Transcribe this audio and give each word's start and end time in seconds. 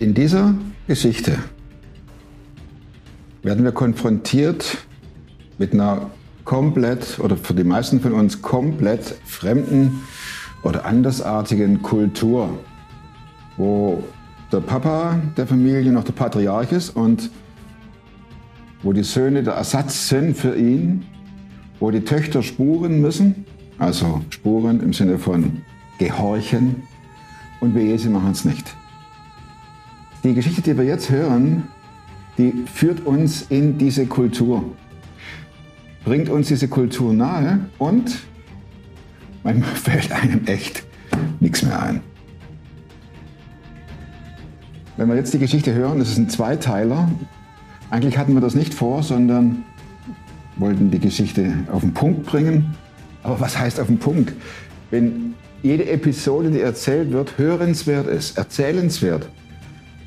In 0.00 0.14
dieser 0.14 0.54
Geschichte 0.86 1.38
werden 3.42 3.64
wir 3.64 3.72
konfrontiert 3.72 4.78
mit 5.58 5.72
einer 5.72 6.10
komplett 6.44 7.18
oder 7.18 7.36
für 7.36 7.52
die 7.52 7.64
meisten 7.64 8.00
von 8.00 8.12
uns 8.12 8.40
komplett 8.40 9.16
fremden 9.24 10.02
oder 10.62 10.84
andersartigen 10.84 11.82
Kultur, 11.82 12.48
wo 13.56 14.04
der 14.52 14.60
Papa 14.60 15.20
der 15.36 15.48
Familie 15.48 15.90
noch 15.90 16.04
der 16.04 16.12
Patriarch 16.12 16.70
ist 16.70 16.90
und 16.90 17.30
wo 18.84 18.92
die 18.92 19.02
Söhne 19.02 19.42
der 19.42 19.54
Ersatz 19.54 20.08
sind 20.08 20.36
für 20.36 20.54
ihn, 20.54 21.04
wo 21.80 21.90
die 21.90 22.04
Töchter 22.04 22.44
spuren 22.44 23.00
müssen, 23.00 23.44
also 23.78 24.22
spuren 24.30 24.80
im 24.80 24.92
Sinne 24.92 25.18
von 25.18 25.62
gehorchen 25.98 26.84
und 27.58 27.74
wir 27.74 27.98
sie 27.98 28.08
machen 28.08 28.30
es 28.30 28.44
nicht. 28.44 28.77
Die 30.28 30.34
Geschichte, 30.34 30.60
die 30.60 30.76
wir 30.76 30.84
jetzt 30.84 31.08
hören, 31.08 31.62
die 32.36 32.52
führt 32.70 33.06
uns 33.06 33.46
in 33.48 33.78
diese 33.78 34.04
Kultur, 34.04 34.62
bringt 36.04 36.28
uns 36.28 36.48
diese 36.48 36.68
Kultur 36.68 37.14
nahe 37.14 37.60
und 37.78 38.14
manchmal 39.42 39.70
fällt 39.74 40.12
einem 40.12 40.44
echt 40.44 40.82
nichts 41.40 41.62
mehr 41.62 41.82
ein. 41.82 42.02
Wenn 44.98 45.08
wir 45.08 45.16
jetzt 45.16 45.32
die 45.32 45.38
Geschichte 45.38 45.72
hören, 45.72 45.98
das 45.98 46.10
ist 46.10 46.18
ein 46.18 46.28
Zweiteiler. 46.28 47.10
Eigentlich 47.88 48.18
hatten 48.18 48.34
wir 48.34 48.42
das 48.42 48.54
nicht 48.54 48.74
vor, 48.74 49.02
sondern 49.02 49.64
wollten 50.56 50.90
die 50.90 51.00
Geschichte 51.00 51.54
auf 51.72 51.80
den 51.80 51.94
Punkt 51.94 52.26
bringen. 52.26 52.74
Aber 53.22 53.40
was 53.40 53.58
heißt 53.58 53.80
auf 53.80 53.86
den 53.86 53.98
Punkt? 53.98 54.34
Wenn 54.90 55.32
jede 55.62 55.88
Episode, 55.88 56.50
die 56.50 56.60
erzählt 56.60 57.12
wird, 57.12 57.38
hörenswert 57.38 58.06
ist, 58.06 58.36
erzählenswert, 58.36 59.30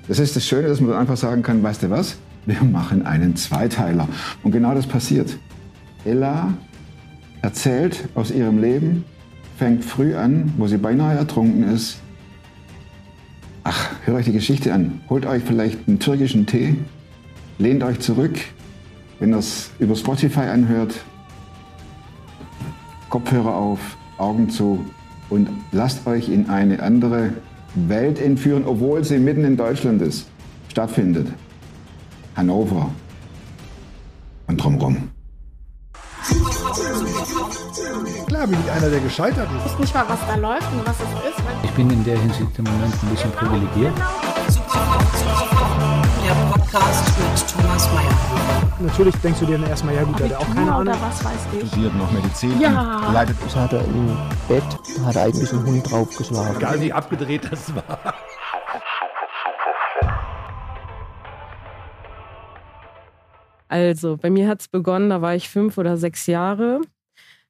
das 0.08 0.20
ist 0.20 0.36
das 0.36 0.46
Schöne, 0.46 0.68
dass 0.68 0.82
man 0.82 0.94
einfach 0.94 1.18
sagen 1.18 1.44
kann, 1.44 1.62
weißt 1.62 1.84
du 1.84 1.90
was, 1.90 2.18
wir 2.46 2.64
machen 2.64 3.06
einen 3.06 3.36
Zweiteiler. 3.36 4.08
Und 4.44 4.52
genau 4.52 4.74
das 4.74 4.88
passiert. 4.88 5.38
Ella 6.06 6.54
erzählt 7.42 8.10
aus 8.16 8.32
ihrem 8.32 8.60
Leben, 8.60 9.06
fängt 9.58 9.86
früh 9.86 10.16
an, 10.16 10.54
wo 10.58 10.68
sie 10.68 10.78
beinahe 10.78 11.18
ertrunken 11.18 11.64
ist. 11.72 12.00
Ach, 13.64 13.90
hört 14.06 14.18
euch 14.18 14.26
die 14.26 14.32
Geschichte 14.32 14.74
an. 14.74 15.02
Holt 15.10 15.26
euch 15.26 15.44
vielleicht 15.44 15.88
einen 15.88 16.00
türkischen 16.00 16.48
Tee, 16.48 16.78
lehnt 17.60 17.84
euch 17.84 18.00
zurück, 18.00 18.40
wenn 19.20 19.34
ihr 19.34 19.38
es 19.38 19.70
über 19.78 19.96
Spotify 19.96 20.42
anhört, 20.42 20.96
Kopfhörer 23.10 23.54
auf, 23.54 23.98
Augen 24.18 24.50
zu 24.50 24.84
und 25.30 25.48
lasst 25.72 26.08
euch 26.08 26.30
in 26.30 26.50
eine 26.50 26.82
andere 26.82 27.34
Welt 27.76 28.20
entführen, 28.20 28.64
obwohl 28.66 29.04
sie 29.04 29.18
mitten 29.18 29.44
in 29.44 29.58
Deutschland 29.58 30.02
ist, 30.02 30.28
stattfindet. 30.70 31.28
Hannover 32.36 32.90
und 34.48 34.58
drumherum. 34.58 35.10
Klar 38.28 38.48
bin 38.48 38.58
ich 38.64 38.72
einer, 38.72 38.90
der 38.90 39.00
gescheitert 39.00 39.48
ist. 39.58 39.66
Ich 39.66 39.72
weiß 39.72 39.80
nicht 39.80 39.94
mal, 39.94 40.06
was 40.08 40.20
da 40.28 40.36
läuft 40.36 40.72
und 40.72 40.86
was 40.86 40.96
es 40.96 41.30
ist. 41.30 41.44
Ich 41.64 41.72
bin 41.72 41.90
in 41.90 42.04
der 42.04 42.18
Hinsicht 42.18 42.58
im 42.58 42.66
Moment 42.66 42.94
ein 43.04 43.10
bisschen 43.10 43.32
privilegiert. 43.32 43.94
Der 43.98 44.21
Podcast 46.72 47.20
mit 47.20 47.50
Thomas 47.52 47.86
Mayer. 47.94 48.72
Natürlich 48.80 49.16
denkst 49.18 49.40
du 49.42 49.46
dir 49.46 49.58
dann 49.58 49.70
erstmal, 49.70 49.94
ja 49.94 50.04
gut, 50.04 50.18
der 50.20 50.30
hat 50.30 50.36
auch 50.38 50.56
keine 50.56 50.72
Ahnung. 50.72 50.82
Oder 50.94 51.02
was 51.02 51.26
weiß 51.26 51.48
ich. 51.62 51.68
Studiert 51.68 51.94
noch 51.96 52.10
Medizin 52.14 52.62
Ja. 52.62 53.12
leidet 53.12 53.36
Das 53.44 53.56
hat 53.58 53.74
er 53.74 53.84
im 53.84 54.08
Bett, 54.48 54.64
hat 55.06 55.16
er 55.18 55.24
eigentlich 55.24 55.52
einen 55.52 55.66
Hund 55.66 55.92
draufgeschlagen. 55.92 56.56
Egal 56.56 56.80
wie 56.80 56.94
abgedreht 56.94 57.52
das 57.52 57.76
war. 57.76 58.14
Also, 63.68 64.16
bei 64.18 64.30
mir 64.30 64.48
hat 64.48 64.62
es 64.62 64.68
begonnen, 64.70 65.10
da 65.10 65.22
war 65.22 65.36
ich 65.36 65.50
fünf 65.50 65.78
oder 65.78 65.98
sechs 65.98 66.26
Jahre. 66.28 66.80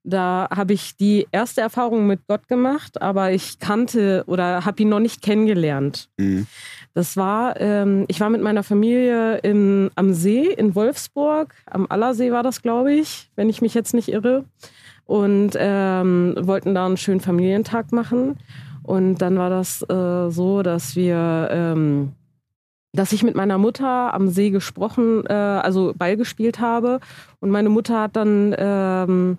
Da 0.04 0.48
habe 0.50 0.74
ich 0.74 0.98
die 0.98 1.28
erste 1.32 1.62
Erfahrung 1.62 2.08
mit 2.08 2.26
Gott 2.28 2.48
gemacht, 2.48 3.02
aber 3.02 3.32
ich 3.32 3.60
kannte 3.60 4.24
oder 4.26 4.66
habe 4.66 4.82
ihn 4.82 4.90
noch 4.90 5.00
nicht 5.00 5.22
kennengelernt. 5.22 6.10
Das 6.94 7.18
war, 7.18 7.60
ähm, 7.62 8.06
ich 8.08 8.20
war 8.20 8.30
mit 8.30 8.42
meiner 8.42 8.64
Familie 8.64 9.38
in, 9.38 9.92
am 9.96 10.14
See 10.14 10.46
in 10.52 10.74
Wolfsburg, 10.74 11.54
am 11.68 11.86
Allersee 11.88 12.32
war 12.32 12.42
das, 12.42 12.62
glaube 12.62 12.94
ich, 12.94 13.30
wenn 13.36 13.50
ich 13.50 13.62
mich 13.62 13.74
jetzt 13.74 13.94
nicht 13.94 14.10
irre. 14.10 14.46
Und 15.06 15.52
ähm, 15.58 16.36
wollten 16.40 16.74
da 16.74 16.86
einen 16.86 16.96
schönen 16.96 17.20
Familientag 17.20 17.92
machen. 17.92 18.38
Und 18.84 19.18
dann 19.18 19.38
war 19.38 19.50
das 19.50 19.82
äh, 19.90 20.30
so, 20.30 20.64
dass 20.64 20.96
wir 20.96 21.50
ähm, 21.52 22.14
dass 22.94 23.14
ich 23.14 23.24
mit 23.24 23.36
meiner 23.36 23.58
Mutter 23.58 24.14
am 24.14 24.28
See 24.28 24.50
gesprochen, 24.50 25.24
äh, 25.26 25.34
also 25.34 25.94
Ball 25.96 26.18
gespielt 26.18 26.60
habe. 26.60 27.00
Und 27.40 27.50
meine 27.50 27.70
Mutter 27.70 28.02
hat 28.02 28.16
dann 28.16 28.56
ähm, 28.58 29.38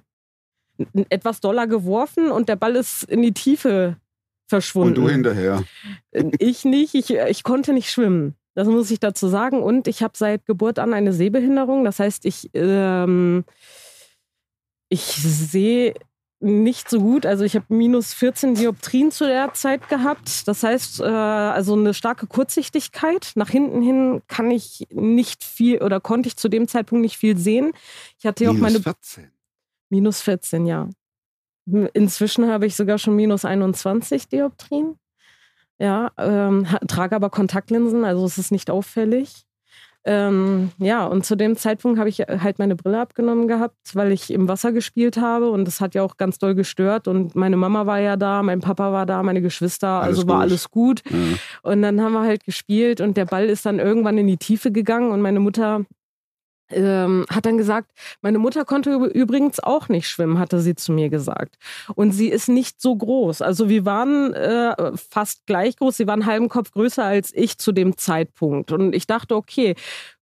etwas 1.09 1.41
doller 1.41 1.67
geworfen 1.67 2.31
und 2.31 2.49
der 2.49 2.57
Ball 2.57 2.77
ist 2.77 3.05
in 3.05 3.23
die 3.23 3.33
Tiefe 3.33 3.97
verschwunden. 4.47 4.99
und 4.99 5.05
du 5.05 5.09
hinterher. 5.09 5.65
Ich 6.39 6.65
nicht, 6.65 6.95
ich, 6.95 7.11
ich 7.11 7.43
konnte 7.43 7.73
nicht 7.73 7.91
schwimmen. 7.91 8.35
Das 8.55 8.69
muss 8.69 8.91
ich 8.91 9.01
dazu 9.01 9.29
sagen. 9.29 9.63
Und 9.63 9.89
ich 9.89 10.03
habe 10.03 10.13
seit 10.17 10.45
Geburt 10.45 10.79
an 10.79 10.93
eine 10.93 11.13
Sehbehinderung. 11.13 11.85
Das 11.85 11.99
heißt, 11.99 12.27
ich, 12.27 12.51
ähm, 12.55 13.45
ich 14.89 15.03
sehe 15.03 15.95
nicht 16.41 16.91
so 16.91 17.01
gut. 17.01 17.25
Also 17.25 17.45
ich 17.45 17.55
habe 17.55 17.67
minus 17.69 18.13
14 18.13 18.55
Dioptrien 18.55 19.11
zu 19.11 19.25
der 19.25 19.55
Zeit 19.55 19.89
gehabt. 19.89 20.47
Das 20.47 20.63
heißt, 20.63 21.01
äh, 21.01 21.05
also 21.05 21.75
eine 21.75 21.95
starke 21.95 22.27
Kurzsichtigkeit. 22.27 23.33
Nach 23.37 23.49
hinten 23.49 23.81
hin 23.81 24.23
kann 24.27 24.51
ich 24.51 24.87
nicht 24.91 25.45
viel 25.45 25.81
oder 25.81 26.01
konnte 26.01 26.27
ich 26.27 26.37
zu 26.37 26.49
dem 26.49 26.69
Zeitpunkt 26.69 27.03
nicht 27.03 27.17
viel 27.17 27.39
sehen. 27.39 27.73
Ich 28.19 28.27
hatte 28.27 28.45
ja 28.45 28.51
auch 28.51 28.55
meine 28.55 28.81
14. 28.81 29.31
Minus 29.93 30.23
14, 30.23 30.65
ja. 30.65 30.89
Inzwischen 31.93 32.49
habe 32.49 32.65
ich 32.65 32.75
sogar 32.77 32.97
schon 32.97 33.15
minus 33.15 33.45
21 33.45 34.27
Dioptrien. 34.27 34.97
Ja, 35.79 36.11
ähm, 36.17 36.67
trage 36.89 37.15
aber 37.15 37.29
Kontaktlinsen, 37.29 38.03
also 38.07 38.25
es 38.25 38.39
ist 38.39 38.53
nicht 38.53 38.71
auffällig. 38.71 39.45
Ähm, 40.05 40.71
ja, 40.79 41.05
und 41.05 41.27
zu 41.27 41.37
dem 41.37 41.57
Zeitpunkt 41.57 41.99
habe 41.99 42.09
ich 42.09 42.21
halt 42.21 42.59
meine 42.59 42.75
Brille 42.75 43.01
abgenommen 43.01 43.49
gehabt, 43.49 43.95
weil 43.95 44.13
ich 44.13 44.33
im 44.33 44.49
Wasser 44.49 44.73
gespielt 44.73 45.19
habe 45.19 45.51
und 45.51 45.67
das 45.67 45.83
hat 45.83 45.95
ja 45.95 46.03
auch 46.03 46.17
ganz 46.17 46.39
doll 46.39 46.55
gestört. 46.55 47.07
Und 47.07 47.37
meine 47.37 47.59
Mama 47.59 47.85
war 47.85 48.01
ja 48.01 48.17
da, 48.17 48.43
mein 48.43 48.61
Papa 48.61 48.93
war 48.93 49.05
da, 49.05 49.23
meine 49.23 49.43
Geschwister, 49.43 50.01
Alles 50.01 50.17
also 50.17 50.29
war 50.29 50.37
gut. 50.37 50.43
alles 50.43 50.71
gut. 50.71 51.03
Ja. 51.11 51.19
Und 51.71 51.83
dann 51.83 52.01
haben 52.01 52.15
wir 52.15 52.23
halt 52.23 52.45
gespielt 52.45 53.03
und 53.03 53.19
der 53.19 53.27
Ball 53.27 53.45
ist 53.45 53.67
dann 53.67 53.79
irgendwann 53.79 54.17
in 54.17 54.27
die 54.27 54.39
Tiefe 54.39 54.73
gegangen 54.73 55.13
und 55.13 55.21
meine 55.21 55.39
Mutter 55.39 55.85
ähm, 56.71 57.27
hat 57.31 57.47
dann 57.47 57.59
gesagt, 57.59 57.91
meine 58.23 58.39
Mutter 58.39 58.65
konnte 58.65 58.91
üb- 58.91 59.09
übrigens 59.13 59.61
auch 59.61 59.89
nicht 59.89 60.09
schwimmen, 60.09 60.39
hatte 60.39 60.61
sie 60.61 60.75
zu 60.75 60.93
mir 60.93 61.09
gesagt. 61.11 61.57
Und 61.95 62.13
sie 62.13 62.29
ist 62.29 62.49
nicht 62.49 62.81
so 62.81 62.97
groß. 62.97 63.43
Also 63.43 63.69
wir 63.69 63.85
waren 63.85 64.33
äh, 64.35 64.93
fast 64.97 65.47
gleich 65.47 65.77
groß. 65.77 65.97
Sie 65.97 66.07
war 66.07 66.15
einen 66.15 66.27
halben 66.27 66.49
Kopf 66.49 66.73
größer 66.73 67.05
als 67.05 67.33
ich 67.35 67.59
zu 67.59 67.73
dem 67.73 67.97
Zeitpunkt. 67.97 68.73
Und 68.73 68.95
ich 68.95 69.07
dachte, 69.07 69.37
okay, 69.37 69.75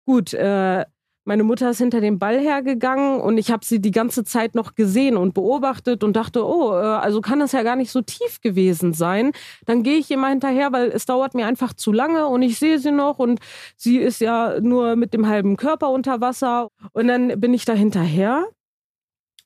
gut, 0.05 0.33
äh, 0.33 0.85
meine 1.29 1.43
Mutter 1.43 1.69
ist 1.69 1.77
hinter 1.77 2.01
dem 2.01 2.17
Ball 2.17 2.39
hergegangen 2.39 3.21
und 3.21 3.37
ich 3.37 3.51
habe 3.51 3.63
sie 3.63 3.79
die 3.79 3.91
ganze 3.91 4.23
Zeit 4.23 4.55
noch 4.55 4.73
gesehen 4.73 5.15
und 5.15 5.35
beobachtet 5.35 6.03
und 6.03 6.15
dachte, 6.15 6.43
oh, 6.43 6.71
äh, 6.71 6.77
also 6.77 7.21
kann 7.21 7.39
das 7.39 7.51
ja 7.51 7.61
gar 7.61 7.75
nicht 7.75 7.91
so 7.91 8.01
tief 8.01 8.41
gewesen 8.41 8.95
sein. 8.95 9.31
Dann 9.67 9.83
gehe 9.83 9.97
ich 9.97 10.09
mal 10.17 10.31
hinterher, 10.31 10.71
weil 10.71 10.87
es 10.87 11.05
dauert 11.05 11.35
mir 11.35 11.45
einfach 11.45 11.73
zu 11.73 11.91
lange 11.91 12.25
und 12.25 12.41
ich 12.41 12.57
sehe 12.57 12.79
sie 12.79 12.91
noch 12.91 13.19
und 13.19 13.39
sie 13.77 13.99
ist 13.99 14.21
ja 14.21 14.59
nur 14.59 14.95
mit 14.95 15.13
dem 15.13 15.27
halben 15.27 15.55
Körper 15.55 15.91
unter 15.91 16.19
Wasser. 16.19 16.69
Und 16.93 17.07
dann 17.07 17.39
bin 17.39 17.53
ich 17.53 17.63
da 17.63 17.73
hinterher. 17.73 18.47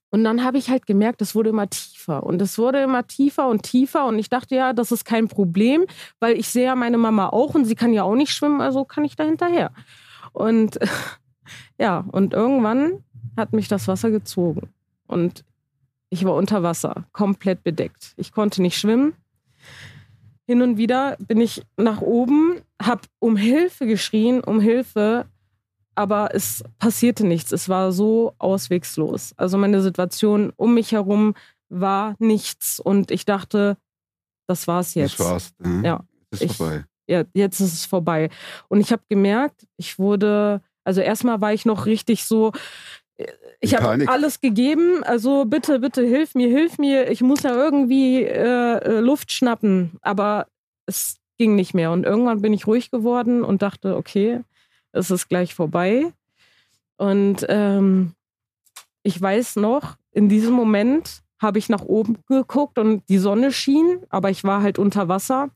Und 0.10 0.24
dann 0.24 0.42
habe 0.42 0.60
ich 0.60 0.70
halt 0.70 0.86
gemerkt, 0.86 1.22
es 1.22 1.36
wurde 1.36 1.50
immer 1.50 1.70
tiefer 1.70 2.24
und 2.24 2.42
es 2.42 2.58
wurde 2.58 2.82
immer 2.82 3.06
tiefer 3.08 3.50
und 3.50 3.64
tiefer 3.64 4.06
und 4.06 4.20
ich 4.20 4.30
dachte 4.30 4.56
ja, 4.56 4.72
das 4.72 4.94
ist 4.94 5.04
kein 5.04 5.28
Problem, 5.28 5.86
weil 6.22 6.38
ich 6.38 6.48
sehe 6.48 6.66
ja 6.66 6.76
meine 6.76 6.97
Mama 6.97 7.28
auch 7.28 7.56
und 7.56 7.66
sie 7.66 7.76
kann 7.76 7.91
ja 7.91 8.03
auch 8.03 8.16
nicht 8.16 8.32
schwimmen, 8.32 8.62
also 8.62 8.86
kann 8.86 9.03
ich 9.03 9.18
da 9.18 9.26
hinterher. 9.26 9.74
Und 10.32 10.79
ja, 11.79 12.05
und 12.11 12.34
irgendwann 12.34 13.03
hat 13.37 13.53
mich 13.53 13.67
das 13.67 13.87
Wasser 13.87 14.11
gezogen 14.11 14.69
und 15.07 15.43
ich 16.09 16.23
war 16.25 16.35
unter 16.35 16.61
Wasser, 16.61 17.05
komplett 17.11 17.63
bedeckt. 17.63 18.13
Ich 18.17 18.31
konnte 18.31 18.61
nicht 18.61 18.78
schwimmen. 18.78 19.13
Hin 20.45 20.61
und 20.61 20.78
wieder 20.78 21.16
bin 21.19 21.40
ich 21.41 21.63
nach 21.78 22.01
oben, 22.01 22.61
habe 22.81 23.01
um 23.19 23.35
Hilfe 23.37 23.87
geschrien, 23.87 24.41
um 24.43 24.59
Hilfe, 24.59 25.25
aber 25.95 26.35
es 26.35 26.63
passierte 26.79 27.25
nichts. 27.25 27.51
Es 27.51 27.69
war 27.69 27.91
so 27.91 28.34
auswegslos. 28.40 29.34
Also 29.37 29.57
meine 29.57 29.81
Situation 29.81 30.51
um 30.57 30.73
mich 30.73 30.91
herum 30.91 31.34
war 31.69 32.16
nichts 32.19 32.79
und 32.79 33.09
ich 33.09 33.25
dachte, 33.25 33.78
das 34.47 34.67
war's 34.67 34.93
jetzt. 34.95 35.19
Das 35.19 35.25
war's. 35.28 35.53
Ja. 35.63 35.81
Ja. 35.84 36.03
Ist 36.31 36.41
Ich- 36.43 36.57
vorbei. 36.57 36.84
ja, 37.07 37.23
jetzt 37.34 37.59
ist 37.61 37.73
es 37.73 37.85
vorbei. 37.85 38.29
Und 38.67 38.81
ich 38.81 38.91
habe 38.91 39.01
gemerkt, 39.09 39.66
ich 39.78 39.97
wurde, 39.97 40.61
also 40.84 41.02
erstmal 41.02 41.41
war 41.41 41.53
ich 41.53 41.66
noch 41.66 41.85
richtig 41.85 42.26
so, 42.26 42.52
äh, 43.18 43.28
ich 43.59 43.76
habe 43.76 44.08
alles 44.08 44.41
gegeben, 44.41 45.03
also 45.03 45.46
bitte, 45.46 45.80
bitte, 45.80 46.03
hilf 46.03 46.35
mir, 46.35 46.50
hilf 46.50 46.78
mir, 46.78 47.09
ich 47.09 47.22
muss 47.22 47.44
ja 47.44 47.56
irgendwie 47.56 48.24
äh, 48.24 48.78
äh, 48.78 49.00
Luft 49.00 49.32
schnappen. 49.32 49.91
Aber 50.02 50.47
es 50.85 51.18
ging 51.38 51.56
nicht 51.56 51.74
mehr. 51.74 51.91
Und 51.91 52.03
irgendwann 52.03 52.41
bin 52.41 52.53
ich 52.53 52.68
ruhig 52.68 52.91
geworden 52.91 53.44
und 53.44 53.62
dachte, 53.62 53.96
okay, 53.96 54.41
es 54.91 55.12
ist 55.12 55.30
gleich 55.30 55.56
vorbei. 55.56 56.12
Und 56.97 57.46
ähm, 57.50 58.14
ich 59.03 59.20
weiß 59.20 59.58
noch, 59.58 59.96
in 60.12 60.29
diesem 60.29 60.53
Moment 60.53 61.22
habe 61.41 61.59
ich 61.59 61.70
nach 61.70 61.82
oben 61.82 62.18
geguckt 62.28 62.78
und 62.78 63.03
die 63.09 63.18
Sonne 63.18 63.52
schien, 63.52 64.00
aber 64.09 64.29
ich 64.29 64.44
war 64.44 64.62
halt 64.62 64.79
unter 64.79 65.08
Wasser. 65.08 65.50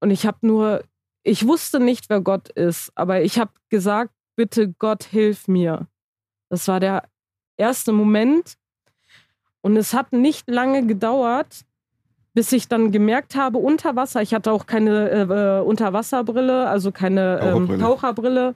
Und 0.00 0.10
ich 0.10 0.26
habe 0.26 0.38
nur, 0.46 0.84
ich 1.22 1.46
wusste 1.46 1.80
nicht, 1.80 2.08
wer 2.08 2.20
Gott 2.20 2.48
ist, 2.50 2.92
aber 2.94 3.22
ich 3.22 3.38
habe 3.38 3.50
gesagt, 3.68 4.12
bitte 4.36 4.72
Gott, 4.78 5.04
hilf 5.04 5.48
mir. 5.48 5.88
Das 6.48 6.68
war 6.68 6.80
der 6.80 7.02
erste 7.56 7.92
Moment. 7.92 8.54
Und 9.62 9.76
es 9.76 9.94
hat 9.94 10.12
nicht 10.12 10.48
lange 10.48 10.86
gedauert, 10.86 11.64
bis 12.34 12.52
ich 12.52 12.68
dann 12.68 12.92
gemerkt 12.92 13.34
habe, 13.34 13.58
unter 13.58 13.96
Wasser, 13.96 14.22
ich 14.22 14.34
hatte 14.34 14.52
auch 14.52 14.66
keine 14.66 15.10
äh, 15.10 15.60
Unterwasserbrille, 15.66 16.68
also 16.68 16.92
keine 16.92 17.40
ähm, 17.40 17.66
Taucherbrille. 17.66 17.78
Taucherbrille. 17.80 18.54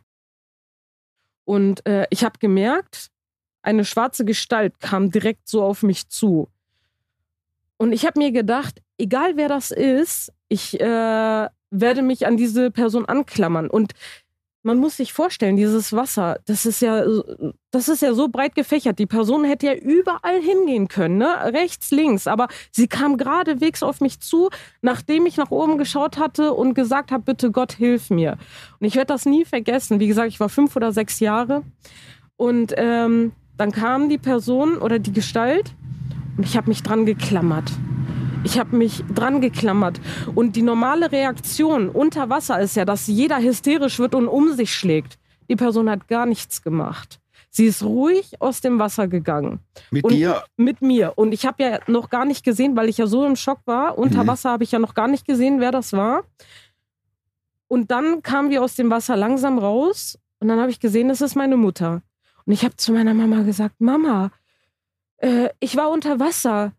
Und 1.44 1.86
äh, 1.86 2.06
ich 2.10 2.22
habe 2.22 2.38
gemerkt, 2.38 3.10
eine 3.62 3.84
schwarze 3.84 4.24
Gestalt 4.24 4.78
kam 4.80 5.10
direkt 5.10 5.48
so 5.48 5.64
auf 5.64 5.82
mich 5.82 6.08
zu. 6.08 6.48
Und 7.76 7.92
ich 7.92 8.06
habe 8.06 8.18
mir 8.18 8.30
gedacht, 8.30 8.82
egal 8.98 9.36
wer 9.36 9.48
das 9.48 9.70
ist, 9.70 10.32
ich 10.48 10.78
äh, 10.78 11.48
werde 11.70 12.02
mich 12.02 12.26
an 12.26 12.36
diese 12.36 12.70
Person 12.70 13.06
anklammern. 13.06 13.70
Und 13.70 13.94
man 14.62 14.78
muss 14.78 14.98
sich 14.98 15.12
vorstellen, 15.12 15.56
dieses 15.56 15.92
Wasser, 15.92 16.38
das 16.46 16.66
ist 16.66 16.82
ja, 16.82 17.02
das 17.70 17.88
ist 17.88 18.02
ja 18.02 18.12
so 18.12 18.28
breit 18.28 18.54
gefächert. 18.54 18.98
Die 18.98 19.06
Person 19.06 19.44
hätte 19.44 19.66
ja 19.66 19.74
überall 19.74 20.40
hingehen 20.40 20.88
können, 20.88 21.18
ne? 21.18 21.52
rechts, 21.52 21.90
links. 21.90 22.26
Aber 22.26 22.48
sie 22.70 22.86
kam 22.86 23.16
geradewegs 23.16 23.82
auf 23.82 24.00
mich 24.00 24.20
zu, 24.20 24.50
nachdem 24.82 25.24
ich 25.24 25.38
nach 25.38 25.50
oben 25.50 25.78
geschaut 25.78 26.18
hatte 26.18 26.52
und 26.52 26.74
gesagt 26.74 27.10
habe, 27.10 27.24
bitte 27.24 27.50
Gott, 27.50 27.72
hilf 27.72 28.10
mir. 28.10 28.36
Und 28.78 28.86
ich 28.86 28.96
werde 28.96 29.12
das 29.14 29.24
nie 29.24 29.44
vergessen. 29.44 29.98
Wie 29.98 30.08
gesagt, 30.08 30.28
ich 30.28 30.40
war 30.40 30.50
fünf 30.50 30.76
oder 30.76 30.92
sechs 30.92 31.20
Jahre. 31.20 31.62
Und 32.36 32.74
ähm, 32.76 33.32
dann 33.56 33.72
kam 33.72 34.08
die 34.08 34.18
Person 34.18 34.78
oder 34.78 34.98
die 34.98 35.12
Gestalt 35.12 35.74
und 36.36 36.44
ich 36.44 36.56
habe 36.56 36.68
mich 36.68 36.82
dran 36.82 37.06
geklammert. 37.06 37.70
Ich 38.42 38.58
habe 38.58 38.74
mich 38.76 39.04
dran 39.14 39.40
geklammert. 39.40 40.00
Und 40.34 40.56
die 40.56 40.62
normale 40.62 41.12
Reaktion 41.12 41.88
unter 41.90 42.30
Wasser 42.30 42.58
ist 42.60 42.76
ja, 42.76 42.84
dass 42.84 43.06
jeder 43.06 43.38
hysterisch 43.40 43.98
wird 43.98 44.14
und 44.14 44.28
um 44.28 44.52
sich 44.54 44.74
schlägt. 44.74 45.18
Die 45.48 45.56
Person 45.56 45.90
hat 45.90 46.08
gar 46.08 46.26
nichts 46.26 46.62
gemacht. 46.62 47.20
Sie 47.50 47.66
ist 47.66 47.82
ruhig 47.82 48.40
aus 48.40 48.60
dem 48.60 48.78
Wasser 48.78 49.08
gegangen. 49.08 49.58
Mit 49.90 50.04
und 50.04 50.12
dir? 50.12 50.44
Mit 50.56 50.80
mir. 50.82 51.14
Und 51.16 51.32
ich 51.32 51.44
habe 51.44 51.62
ja 51.62 51.78
noch 51.88 52.08
gar 52.08 52.24
nicht 52.24 52.44
gesehen, 52.44 52.76
weil 52.76 52.88
ich 52.88 52.98
ja 52.98 53.06
so 53.06 53.26
im 53.26 53.36
Schock 53.36 53.58
war. 53.66 53.98
Unter 53.98 54.22
Mhm. 54.22 54.28
Wasser 54.28 54.50
habe 54.50 54.64
ich 54.64 54.70
ja 54.72 54.78
noch 54.78 54.94
gar 54.94 55.08
nicht 55.08 55.26
gesehen, 55.26 55.60
wer 55.60 55.72
das 55.72 55.92
war. 55.92 56.22
Und 57.68 57.90
dann 57.90 58.22
kamen 58.22 58.50
wir 58.50 58.62
aus 58.62 58.74
dem 58.76 58.90
Wasser 58.90 59.16
langsam 59.16 59.58
raus. 59.58 60.18
Und 60.38 60.48
dann 60.48 60.60
habe 60.60 60.70
ich 60.70 60.80
gesehen, 60.80 61.08
das 61.08 61.20
ist 61.20 61.34
meine 61.34 61.56
Mutter. 61.56 62.02
Und 62.46 62.52
ich 62.52 62.64
habe 62.64 62.76
zu 62.76 62.92
meiner 62.92 63.14
Mama 63.14 63.42
gesagt, 63.42 63.80
Mama, 63.80 64.30
äh, 65.18 65.50
ich 65.60 65.76
war 65.76 65.90
unter 65.90 66.18
Wasser. 66.20 66.72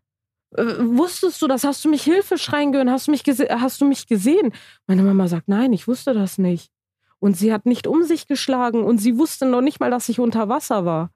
Äh, 0.56 0.64
wusstest 0.80 1.42
du 1.42 1.48
das? 1.48 1.64
Hast 1.64 1.84
du 1.86 1.90
mich 1.90 2.04
Hilfe 2.04 2.38
schreien 2.38 2.72
gehört? 2.72 2.90
Hast 2.90 3.08
du 3.08 3.12
mich, 3.12 3.24
hast 3.24 3.82
du 3.82 3.86
mich 3.86 4.08
gesehen? 4.08 4.54
Meine 4.88 5.04
Mama 5.04 5.28
sagt, 5.28 5.48
nein, 5.48 5.74
ich 5.74 5.88
wusste 5.88 6.14
das 6.14 6.38
nicht. 6.38 6.72
Und 7.20 7.38
sie 7.38 7.54
hat 7.54 7.66
nicht 7.66 7.88
um 7.88 8.04
sich 8.04 8.28
geschlagen 8.28 8.84
und 8.84 8.98
sie 8.98 9.18
wusste 9.18 9.46
noch 9.46 9.62
nicht 9.62 9.80
mal, 9.80 9.92
dass 9.92 10.10
ich 10.10 10.20
unter 10.20 10.50
Wasser 10.50 10.86
war. 10.86 11.12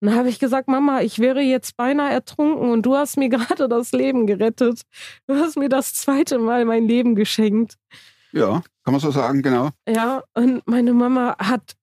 Und 0.00 0.08
dann 0.08 0.18
habe 0.18 0.28
ich 0.28 0.38
gesagt, 0.38 0.68
Mama, 0.68 1.00
ich 1.00 1.18
wäre 1.18 1.40
jetzt 1.40 1.76
beinahe 1.76 2.12
ertrunken 2.12 2.70
und 2.70 2.84
du 2.86 2.94
hast 2.94 3.16
mir 3.16 3.28
gerade 3.30 3.68
das 3.68 3.92
Leben 3.92 4.26
gerettet. 4.26 4.82
Du 5.26 5.34
hast 5.34 5.56
mir 5.56 5.68
das 5.68 5.94
zweite 5.94 6.38
Mal 6.38 6.64
mein 6.64 6.86
Leben 6.86 7.14
geschenkt. 7.14 7.76
Ja, 8.32 8.62
kann 8.84 8.92
man 8.92 9.00
so 9.00 9.10
sagen, 9.10 9.42
genau. 9.42 9.70
Ja, 9.88 10.22
und 10.34 10.66
meine 10.66 10.92
Mama 10.92 11.36
hat 11.38 11.74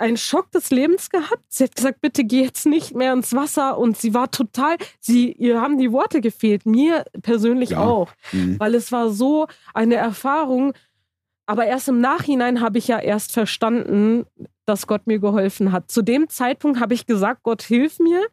einen 0.00 0.16
Schock 0.16 0.50
des 0.50 0.70
Lebens 0.70 1.10
gehabt. 1.10 1.42
Sie 1.48 1.64
hat 1.64 1.76
gesagt, 1.76 2.00
bitte 2.00 2.24
geh 2.24 2.42
jetzt 2.42 2.66
nicht 2.66 2.94
mehr 2.94 3.12
ins 3.12 3.34
Wasser. 3.34 3.78
Und 3.78 3.96
sie 3.98 4.14
war 4.14 4.30
total, 4.30 4.76
sie, 5.00 5.32
ihr 5.32 5.60
haben 5.60 5.78
die 5.78 5.92
Worte 5.92 6.20
gefehlt, 6.20 6.66
mir 6.66 7.04
persönlich 7.22 7.70
Ja. 7.70 7.80
auch. 7.80 8.10
Mhm. 8.32 8.58
Weil 8.58 8.74
es 8.74 8.90
war 8.92 9.10
so 9.10 9.46
eine 9.74 9.96
Erfahrung. 9.96 10.72
Aber 11.46 11.66
erst 11.66 11.88
im 11.88 12.00
Nachhinein 12.00 12.60
habe 12.60 12.78
ich 12.78 12.88
ja 12.88 12.98
erst 12.98 13.32
verstanden, 13.32 14.24
dass 14.66 14.86
Gott 14.86 15.06
mir 15.06 15.18
geholfen 15.18 15.72
hat. 15.72 15.90
Zu 15.90 16.02
dem 16.02 16.28
Zeitpunkt 16.28 16.80
habe 16.80 16.94
ich 16.94 17.06
gesagt, 17.06 17.42
Gott 17.42 17.62
hilf 17.62 17.98
mir. 17.98 18.26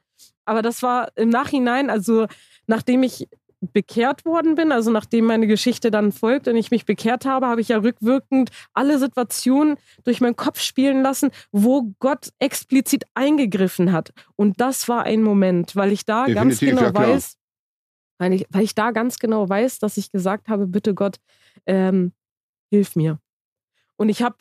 Aber 0.45 0.61
das 0.61 0.81
war 0.83 1.09
im 1.15 1.29
Nachhinein, 1.29 1.89
also 1.89 2.27
nachdem 2.67 3.03
ich 3.03 3.27
bekehrt 3.62 4.25
worden 4.25 4.56
bin, 4.56 4.71
also 4.71 4.92
nachdem 4.92 5.25
meine 5.25 5.48
Geschichte 5.48 5.89
dann 5.89 6.12
folgt 6.12 6.48
und 6.48 6.56
ich 6.56 6.69
mich 6.69 6.86
bekehrt 6.86 7.25
habe, 7.25 7.48
habe 7.48 7.62
ich 7.62 7.69
ja 7.69 7.77
rückwirkend 7.77 8.51
alle 8.74 9.00
Situationen 9.00 9.77
durch 10.04 10.21
meinen 10.21 10.36
Kopf 10.36 10.59
spielen 10.59 11.01
lassen, 11.01 11.31
wo 11.51 11.94
Gott 12.00 12.30
explizit 12.39 13.06
eingegriffen 13.15 13.92
hat. 13.92 14.13
Und 14.36 14.62
das 14.62 14.88
war 14.88 15.04
ein 15.04 15.24
Moment, 15.24 15.75
weil 15.75 15.92
ich 15.92 16.06
da 16.06 16.27
ganz 16.27 16.59
Definitiv, 16.59 16.69
genau 16.92 17.01
ja, 17.01 17.07
weiß, 17.07 17.38
weil 18.19 18.33
ich, 18.33 18.45
weil 18.50 18.63
ich 18.63 18.75
da 18.75 18.92
ganz 18.92 19.18
genau 19.18 19.50
weiß, 19.50 19.80
dass 19.80 19.98
ich 19.98 20.12
gesagt 20.12 20.50
habe, 20.50 20.68
bitte 20.68 20.94
Gott, 20.94 21.18
ähm, 21.65 22.13
hilf 22.69 22.95
mir. 22.95 23.19
Und 23.95 24.09
ich 24.09 24.21
habe 24.21 24.36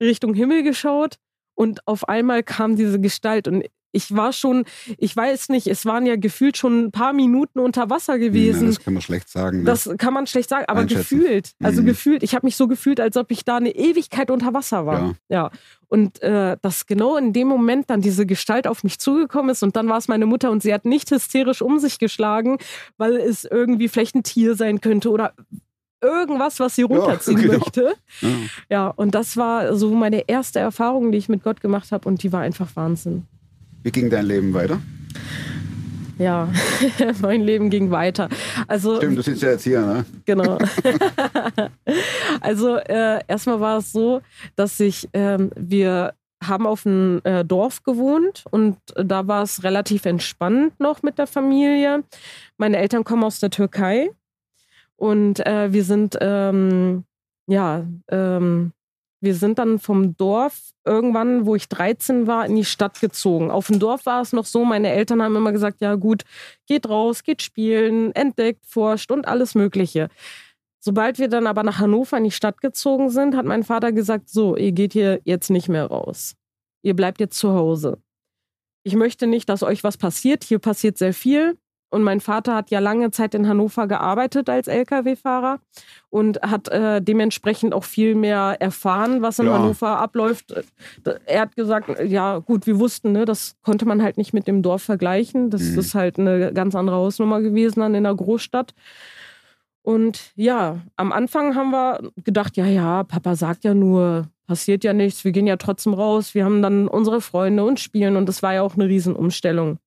Richtung 0.00 0.34
Himmel 0.34 0.62
geschaut 0.62 1.16
und 1.54 1.86
auf 1.86 2.08
einmal 2.08 2.42
kam 2.42 2.76
diese 2.76 3.00
Gestalt 3.00 3.48
und 3.48 3.64
ich 3.92 4.14
war 4.14 4.32
schon, 4.32 4.64
ich 4.98 5.16
weiß 5.16 5.48
nicht, 5.48 5.66
es 5.66 5.84
waren 5.86 6.06
ja 6.06 6.16
gefühlt 6.16 6.56
schon 6.56 6.84
ein 6.86 6.90
paar 6.92 7.12
Minuten 7.12 7.58
unter 7.58 7.90
Wasser 7.90 8.14
Ja, 8.14 8.18
gewesen. 8.28 8.66
das 8.66 8.80
kann 8.80 8.94
man 8.94 9.02
schlecht 9.02 9.28
sagen. 9.28 9.58
Ne? 9.60 9.64
Das 9.64 9.88
kann 9.98 10.14
man 10.14 10.26
schlecht 10.26 10.48
sagen, 10.48 10.64
aber 10.68 10.84
gefühlt, 10.84 11.52
also 11.62 11.82
Mhm. 11.82 11.86
gefühlt, 11.86 12.22
ich 12.22 12.34
habe 12.34 12.46
mich 12.46 12.56
so 12.56 12.68
gefühlt, 12.68 13.00
als 13.00 13.16
ob 13.16 13.30
ich 13.30 13.44
da 13.44 13.56
eine 13.56 13.70
Ewigkeit 13.74 14.30
unter 14.30 14.54
Wasser 14.54 14.86
war. 14.86 15.00
Ja. 15.00 15.14
Ja. 15.28 15.50
Und 15.88 16.22
äh, 16.22 16.56
dass 16.62 16.86
genau 16.86 17.16
in 17.16 17.32
dem 17.32 17.48
Moment 17.48 17.90
dann 17.90 18.00
diese 18.00 18.26
Gestalt 18.26 18.66
auf 18.68 18.84
mich 18.84 18.98
zugekommen 19.00 19.50
ist 19.50 19.62
und 19.64 19.74
dann 19.74 19.88
war 19.88 19.98
es 19.98 20.06
meine 20.06 20.26
Mutter 20.26 20.50
und 20.52 20.62
sie 20.62 20.72
hat 20.72 20.84
nicht 20.84 21.10
hysterisch 21.10 21.62
um 21.62 21.78
sich 21.80 21.98
geschlagen, 21.98 22.58
weil 22.96 23.16
es 23.16 23.44
irgendwie 23.44 23.88
vielleicht 23.88 24.14
ein 24.14 24.22
Tier 24.22 24.54
sein 24.54 24.80
könnte 24.80 25.10
oder 25.10 25.32
irgendwas, 26.02 26.60
was 26.60 26.76
sie 26.76 26.82
runterziehen 26.82 27.36
genau. 27.42 27.58
möchte. 27.58 27.94
Ja. 28.20 28.28
Ja, 28.70 28.86
und 28.88 29.14
das 29.14 29.36
war 29.36 29.74
so 29.76 29.90
meine 29.94 30.28
erste 30.28 30.58
Erfahrung, 30.60 31.12
die 31.12 31.18
ich 31.18 31.28
mit 31.28 31.42
Gott 31.42 31.60
gemacht 31.60 31.92
habe 31.92 32.08
und 32.08 32.22
die 32.22 32.32
war 32.32 32.40
einfach 32.40 32.68
Wahnsinn. 32.76 33.26
Wie 33.82 33.90
ging 33.90 34.10
dein 34.10 34.26
Leben 34.26 34.52
weiter? 34.52 34.80
Ja, 36.18 36.52
mein 37.22 37.40
Leben 37.40 37.70
ging 37.70 37.90
weiter. 37.90 38.28
Also 38.68 38.96
Stimmt, 38.96 39.16
du 39.16 39.22
sitzt 39.22 39.42
ja 39.42 39.52
jetzt 39.52 39.64
hier, 39.64 39.80
ne? 39.80 40.04
Genau. 40.26 40.58
also 42.42 42.76
äh, 42.76 43.20
erstmal 43.26 43.60
war 43.60 43.78
es 43.78 43.90
so, 43.90 44.20
dass 44.54 44.78
ich, 44.80 45.08
ähm, 45.14 45.50
wir 45.56 46.12
haben 46.44 46.66
auf 46.66 46.86
einem 46.86 47.22
äh, 47.24 47.42
Dorf 47.42 47.82
gewohnt 47.84 48.44
und 48.50 48.76
da 48.94 49.26
war 49.28 49.42
es 49.42 49.64
relativ 49.64 50.04
entspannt 50.04 50.78
noch 50.78 51.02
mit 51.02 51.18
der 51.18 51.26
Familie. 51.26 52.04
Meine 52.58 52.76
Eltern 52.76 53.04
kommen 53.04 53.24
aus 53.24 53.40
der 53.40 53.50
Türkei 53.50 54.10
und 54.96 55.44
äh, 55.46 55.72
wir 55.72 55.84
sind, 55.84 56.18
ähm, 56.20 57.04
ja, 57.46 57.86
ähm, 58.10 58.72
wir 59.20 59.34
sind 59.34 59.58
dann 59.58 59.78
vom 59.78 60.16
Dorf 60.16 60.72
irgendwann, 60.84 61.46
wo 61.46 61.54
ich 61.54 61.68
13 61.68 62.26
war, 62.26 62.46
in 62.46 62.56
die 62.56 62.64
Stadt 62.64 63.00
gezogen. 63.00 63.50
Auf 63.50 63.66
dem 63.66 63.78
Dorf 63.78 64.06
war 64.06 64.22
es 64.22 64.32
noch 64.32 64.46
so, 64.46 64.64
meine 64.64 64.90
Eltern 64.90 65.22
haben 65.22 65.36
immer 65.36 65.52
gesagt, 65.52 65.80
ja 65.80 65.94
gut, 65.94 66.24
geht 66.66 66.88
raus, 66.88 67.22
geht 67.22 67.42
spielen, 67.42 68.14
entdeckt, 68.14 68.64
forscht 68.66 69.10
und 69.10 69.28
alles 69.28 69.54
Mögliche. 69.54 70.08
Sobald 70.82 71.18
wir 71.18 71.28
dann 71.28 71.46
aber 71.46 71.62
nach 71.62 71.78
Hannover 71.78 72.16
in 72.16 72.24
die 72.24 72.30
Stadt 72.30 72.62
gezogen 72.62 73.10
sind, 73.10 73.36
hat 73.36 73.44
mein 73.44 73.64
Vater 73.64 73.92
gesagt, 73.92 74.30
so, 74.30 74.56
ihr 74.56 74.72
geht 74.72 74.94
hier 74.94 75.20
jetzt 75.24 75.50
nicht 75.50 75.68
mehr 75.68 75.84
raus. 75.84 76.34
Ihr 76.82 76.96
bleibt 76.96 77.20
jetzt 77.20 77.38
zu 77.38 77.52
Hause. 77.52 77.98
Ich 78.82 78.94
möchte 78.94 79.26
nicht, 79.26 79.50
dass 79.50 79.62
euch 79.62 79.84
was 79.84 79.98
passiert. 79.98 80.42
Hier 80.44 80.58
passiert 80.58 80.96
sehr 80.96 81.12
viel. 81.12 81.58
Und 81.90 82.02
mein 82.04 82.20
Vater 82.20 82.54
hat 82.54 82.70
ja 82.70 82.78
lange 82.78 83.10
Zeit 83.10 83.34
in 83.34 83.48
Hannover 83.48 83.88
gearbeitet 83.88 84.48
als 84.48 84.68
Lkw-Fahrer 84.68 85.58
und 86.08 86.40
hat 86.42 86.68
äh, 86.68 87.02
dementsprechend 87.02 87.74
auch 87.74 87.82
viel 87.84 88.14
mehr 88.14 88.56
erfahren, 88.60 89.22
was 89.22 89.38
in 89.40 89.46
Ja. 89.46 89.54
Hannover 89.58 89.98
abläuft. 89.98 90.54
Er 91.26 91.40
hat 91.40 91.56
gesagt, 91.56 91.88
ja 92.06 92.38
gut, 92.38 92.66
wir 92.68 92.78
wussten, 92.78 93.10
ne, 93.12 93.24
das 93.24 93.56
konnte 93.62 93.86
man 93.86 94.02
halt 94.02 94.18
nicht 94.18 94.32
mit 94.32 94.46
dem 94.46 94.62
Dorf 94.62 94.82
vergleichen. 94.82 95.50
Das 95.50 95.62
Mhm. 95.62 95.78
ist 95.80 95.94
halt 95.96 96.18
eine 96.18 96.52
ganz 96.52 96.74
andere 96.76 96.96
Hausnummer 96.96 97.40
gewesen 97.40 97.80
dann 97.80 97.94
in 97.96 98.04
der 98.04 98.14
Großstadt. 98.14 98.72
Und 99.82 100.32
ja, 100.36 100.80
am 100.96 101.10
Anfang 101.10 101.54
haben 101.56 101.70
wir 101.70 102.00
gedacht, 102.22 102.56
ja, 102.56 102.66
ja, 102.66 103.02
Papa 103.02 103.34
sagt 103.34 103.64
ja 103.64 103.74
nur, 103.74 104.28
passiert 104.46 104.84
ja 104.84 104.92
nichts, 104.92 105.24
wir 105.24 105.32
gehen 105.32 105.46
ja 105.46 105.56
trotzdem 105.56 105.94
raus, 105.94 106.34
wir 106.34 106.44
haben 106.44 106.60
dann 106.60 106.86
unsere 106.86 107.20
Freunde 107.20 107.64
und 107.64 107.80
spielen 107.80 108.16
und 108.16 108.28
das 108.28 108.42
war 108.42 108.52
ja 108.54 108.62
auch 108.62 108.74
eine 108.74 108.86
Riesenumstellung. 108.86 109.78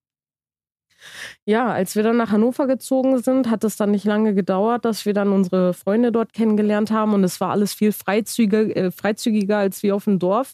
Ja, 1.46 1.68
als 1.68 1.96
wir 1.96 2.04
dann 2.04 2.18
nach 2.18 2.32
Hannover 2.32 2.68
gezogen 2.68 3.22
sind, 3.22 3.50
hat 3.50 3.64
es 3.64 3.76
dann 3.76 3.92
nicht 3.92 4.06
lange 4.06 4.34
gedauert, 4.34 4.86
dass 4.86 5.06
wir 5.06 5.14
dann 5.14 5.30
unsere 5.30 5.74
Freunde 5.74 6.12
dort 6.12 6.34
kennengelernt 6.34 6.92
haben 6.92 7.14
und 7.14 7.24
es 7.24 7.42
war 7.42 7.52
alles 7.52 7.74
viel 7.74 7.92
freizügiger, 7.92 8.76
äh, 8.76 8.92
freizügiger 8.92 9.58
als 9.58 9.84
wir 9.84 9.96
auf 9.96 10.06
dem 10.06 10.20
Dorf. 10.20 10.54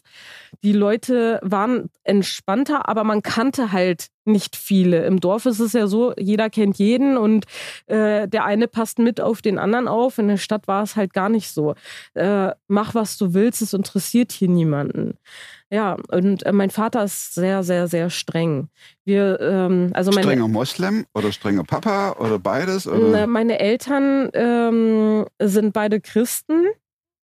Die 0.62 0.72
Leute 0.72 1.38
waren 1.42 1.90
entspannter, 2.04 2.88
aber 2.88 3.04
man 3.04 3.22
kannte 3.22 3.72
halt 3.72 4.08
nicht 4.24 4.56
viele. 4.56 5.04
Im 5.04 5.20
Dorf 5.20 5.46
ist 5.46 5.60
es 5.60 5.72
ja 5.72 5.86
so, 5.86 6.12
jeder 6.16 6.50
kennt 6.50 6.78
jeden 6.78 7.16
und 7.16 7.46
äh, 7.86 8.28
der 8.28 8.44
eine 8.44 8.68
passt 8.68 8.98
mit 8.98 9.20
auf 9.20 9.42
den 9.42 9.58
anderen 9.58 9.88
auf. 9.88 10.18
In 10.18 10.28
der 10.28 10.36
Stadt 10.36 10.68
war 10.68 10.82
es 10.82 10.96
halt 10.96 11.12
gar 11.12 11.28
nicht 11.28 11.50
so. 11.50 11.74
Äh, 12.14 12.50
mach, 12.68 12.94
was 12.94 13.16
du 13.16 13.34
willst, 13.34 13.62
es 13.62 13.72
interessiert 13.72 14.32
hier 14.32 14.48
niemanden. 14.48 15.14
Ja, 15.72 15.96
und 16.10 16.44
äh, 16.44 16.52
mein 16.52 16.70
Vater 16.70 17.04
ist 17.04 17.34
sehr, 17.34 17.62
sehr, 17.62 17.86
sehr 17.86 18.10
streng. 18.10 18.68
Wir, 19.04 19.38
ähm, 19.40 19.90
also 19.94 20.10
meine, 20.10 20.24
strenger 20.26 20.48
Moslem 20.48 21.06
oder 21.14 21.30
strenger 21.30 21.62
Papa 21.62 22.16
oder 22.18 22.38
beides? 22.40 22.88
Oder? 22.88 23.26
meine 23.28 23.60
Eltern 23.60 24.30
ähm, 24.34 25.26
sind 25.40 25.72
beide 25.72 26.00
Christen. 26.00 26.66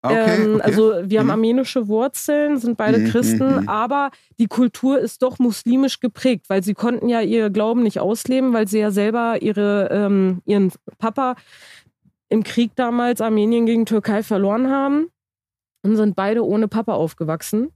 Okay, 0.01 0.43
Ähm, 0.43 0.55
okay. 0.55 0.63
Also 0.63 0.93
wir 1.03 1.19
haben 1.19 1.25
Mhm. 1.25 1.31
armenische 1.31 1.87
Wurzeln, 1.89 2.57
sind 2.57 2.77
beide 2.77 2.99
Mhm, 2.99 3.05
Christen, 3.05 3.55
mhm. 3.61 3.67
aber 3.67 4.11
die 4.39 4.47
Kultur 4.47 4.97
ist 4.99 5.21
doch 5.23 5.39
muslimisch 5.39 5.99
geprägt, 5.99 6.45
weil 6.49 6.63
sie 6.63 6.73
konnten 6.75 7.09
ja 7.09 7.19
ihr 7.19 7.49
Glauben 7.49 7.83
nicht 7.83 7.99
ausleben, 7.99 8.53
weil 8.53 8.67
sie 8.69 8.79
ja 8.79 8.91
selber 8.91 9.41
ihre, 9.41 9.89
ähm, 9.91 10.41
ihren 10.45 10.71
Papa 10.99 11.35
im 12.29 12.43
Krieg 12.43 12.71
damals 12.75 13.19
Armenien 13.19 13.65
gegen 13.65 13.85
Türkei 13.85 14.23
verloren 14.23 14.69
haben 14.69 15.09
und 15.81 15.97
sind 15.97 16.15
beide 16.15 16.45
ohne 16.45 16.67
Papa 16.69 16.93
aufgewachsen. 16.93 17.69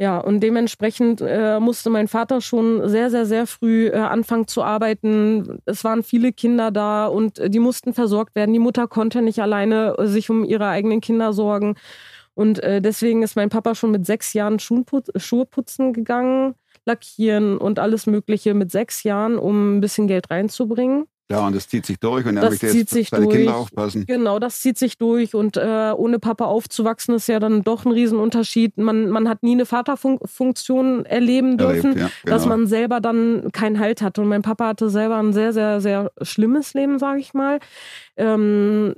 Ja, 0.00 0.18
und 0.18 0.40
dementsprechend 0.40 1.20
äh, 1.20 1.60
musste 1.60 1.88
mein 1.88 2.08
Vater 2.08 2.40
schon 2.40 2.88
sehr, 2.88 3.10
sehr, 3.10 3.26
sehr 3.26 3.46
früh 3.46 3.86
äh, 3.86 3.92
anfangen 3.96 4.48
zu 4.48 4.64
arbeiten. 4.64 5.60
Es 5.66 5.84
waren 5.84 6.02
viele 6.02 6.32
Kinder 6.32 6.72
da 6.72 7.06
und 7.06 7.38
äh, 7.38 7.48
die 7.48 7.60
mussten 7.60 7.94
versorgt 7.94 8.34
werden. 8.34 8.52
Die 8.52 8.58
Mutter 8.58 8.88
konnte 8.88 9.22
nicht 9.22 9.38
alleine 9.38 9.94
äh, 9.96 10.06
sich 10.08 10.30
um 10.30 10.44
ihre 10.44 10.66
eigenen 10.66 11.00
Kinder 11.00 11.32
sorgen. 11.32 11.76
Und 12.34 12.60
äh, 12.64 12.82
deswegen 12.82 13.22
ist 13.22 13.36
mein 13.36 13.50
Papa 13.50 13.76
schon 13.76 13.92
mit 13.92 14.04
sechs 14.04 14.32
Jahren 14.32 14.58
Schuhput 14.58 15.10
Schuhe 15.16 15.46
putzen 15.46 15.92
gegangen, 15.92 16.54
lackieren 16.86 17.56
und 17.58 17.78
alles 17.78 18.06
Mögliche 18.06 18.54
mit 18.54 18.72
sechs 18.72 19.04
Jahren, 19.04 19.38
um 19.38 19.76
ein 19.78 19.80
bisschen 19.80 20.08
Geld 20.08 20.28
reinzubringen. 20.30 21.06
Ja, 21.30 21.46
und 21.46 21.56
das 21.56 21.68
zieht 21.68 21.86
sich 21.86 21.98
durch 21.98 22.26
und 22.26 22.36
er 22.36 22.42
Das 22.42 22.50
möchte 22.50 22.68
zieht 22.68 22.80
jetzt 22.80 22.92
sich 22.92 23.08
seine 23.08 23.24
durch. 23.24 23.36
Kinder 23.36 23.56
aufpassen. 23.56 24.04
Genau, 24.06 24.38
das 24.38 24.60
zieht 24.60 24.76
sich 24.76 24.98
durch 24.98 25.34
und 25.34 25.56
äh, 25.56 25.92
ohne 25.96 26.18
Papa 26.18 26.44
aufzuwachsen 26.44 27.14
ist 27.14 27.28
ja 27.28 27.40
dann 27.40 27.62
doch 27.62 27.86
ein 27.86 27.92
Riesenunterschied. 27.92 28.76
Man, 28.76 29.08
man 29.08 29.26
hat 29.28 29.42
nie 29.42 29.52
eine 29.52 29.64
Vaterfunktion 29.64 31.06
erleben 31.06 31.56
dürfen, 31.56 31.96
Erlebt, 31.96 32.12
ja, 32.24 32.30
dass 32.30 32.42
genau. 32.42 32.56
man 32.56 32.66
selber 32.66 33.00
dann 33.00 33.50
keinen 33.52 33.78
Halt 33.80 34.02
hat. 34.02 34.18
Und 34.18 34.28
mein 34.28 34.42
Papa 34.42 34.66
hatte 34.68 34.90
selber 34.90 35.16
ein 35.16 35.32
sehr, 35.32 35.54
sehr, 35.54 35.80
sehr 35.80 36.12
schlimmes 36.20 36.74
Leben, 36.74 36.98
sage 36.98 37.20
ich 37.20 37.32
mal. 37.32 37.58
Ähm, 38.16 38.94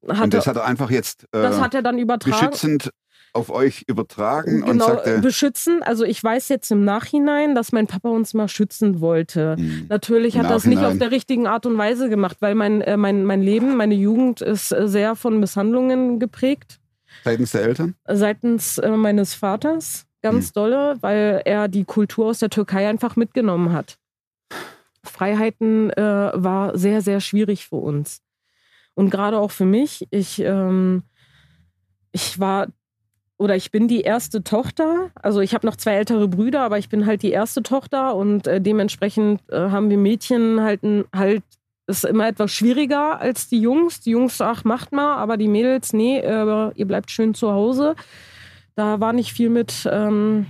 Und 0.00 0.16
hatte, 0.18 0.28
das 0.30 0.46
hat 0.46 0.56
er 0.56 0.64
einfach 0.66 0.90
jetzt 0.90 1.24
äh, 1.32 1.42
das 1.42 1.60
hat 1.60 1.74
er 1.74 1.82
dann 1.82 1.98
übertragen. 1.98 2.50
beschützend 2.50 2.90
auf 3.34 3.50
euch 3.50 3.84
übertragen 3.88 4.62
und 4.62 4.70
Genau, 4.70 4.86
sagte, 4.86 5.18
beschützen. 5.18 5.82
Also 5.82 6.04
ich 6.04 6.22
weiß 6.22 6.48
jetzt 6.48 6.70
im 6.70 6.84
Nachhinein, 6.84 7.54
dass 7.54 7.72
mein 7.72 7.86
Papa 7.86 8.08
uns 8.08 8.32
mal 8.32 8.48
schützen 8.48 9.00
wollte. 9.00 9.56
hm, 9.58 9.86
Natürlich 9.88 10.38
hat 10.38 10.46
er 10.48 10.56
es 10.56 10.64
nicht 10.66 10.82
auf 10.82 10.96
der 10.98 11.10
richtigen 11.10 11.46
Art 11.46 11.66
und 11.66 11.76
Weise 11.76 12.08
gemacht, 12.08 12.36
weil 12.40 12.54
mein, 12.54 12.80
äh, 12.80 12.96
mein, 12.96 13.24
mein 13.24 13.42
Leben, 13.42 13.76
meine 13.76 13.94
Jugend 13.94 14.40
ist 14.40 14.72
äh, 14.72 14.88
sehr 14.88 15.16
von 15.16 15.40
Misshandlungen 15.40 16.18
geprägt. 16.20 16.78
seitens 17.24 17.50
der 17.52 17.62
Eltern? 17.62 17.94
seitens 18.08 18.78
äh, 18.78 18.90
meines 18.90 19.34
Vaters 19.34 20.06
ganz 20.22 20.52
dolle, 20.52 20.96
weil 21.02 21.42
er 21.44 21.68
die 21.68 21.84
Kultur 21.84 22.26
aus 22.28 22.38
der 22.38 22.48
Türkei 22.50 22.88
einfach 22.88 23.14
mitgenommen 23.16 23.72
hat. 23.72 23.98
Freiheiten 25.02 25.90
äh, 25.90 26.30
war 26.34 26.76
sehr, 26.78 27.02
sehr 27.02 27.20
schwierig 27.20 27.66
für 27.66 27.76
uns. 27.76 28.22
Und 28.94 29.10
gerade 29.10 29.38
auch 29.38 29.50
für 29.50 29.66
mich. 29.66 30.06
Ich, 30.10 30.38
ähm, 30.40 31.02
ich 32.12 32.38
war 32.40 32.68
oder 33.36 33.56
ich 33.56 33.70
bin 33.70 33.88
die 33.88 34.02
erste 34.02 34.44
Tochter. 34.44 35.10
Also 35.14 35.40
ich 35.40 35.54
habe 35.54 35.66
noch 35.66 35.76
zwei 35.76 35.94
ältere 35.94 36.28
Brüder, 36.28 36.62
aber 36.62 36.78
ich 36.78 36.88
bin 36.88 37.06
halt 37.06 37.22
die 37.22 37.32
erste 37.32 37.62
Tochter 37.62 38.14
und 38.14 38.46
äh, 38.46 38.60
dementsprechend 38.60 39.40
äh, 39.50 39.70
haben 39.70 39.90
wir 39.90 39.98
Mädchen 39.98 40.60
halt, 40.60 40.80
halt 41.14 41.42
ist 41.86 42.04
immer 42.04 42.28
etwas 42.28 42.52
schwieriger 42.52 43.20
als 43.20 43.48
die 43.48 43.60
Jungs. 43.60 44.00
Die 44.00 44.10
Jungs, 44.10 44.40
ach, 44.40 44.64
macht 44.64 44.92
mal, 44.92 45.16
aber 45.16 45.36
die 45.36 45.48
Mädels, 45.48 45.92
nee, 45.92 46.18
äh, 46.18 46.70
ihr 46.74 46.86
bleibt 46.86 47.10
schön 47.10 47.34
zu 47.34 47.52
Hause. 47.52 47.96
Da 48.76 49.00
war 49.00 49.12
nicht 49.12 49.32
viel 49.32 49.50
mit, 49.50 49.88
ähm, 49.90 50.46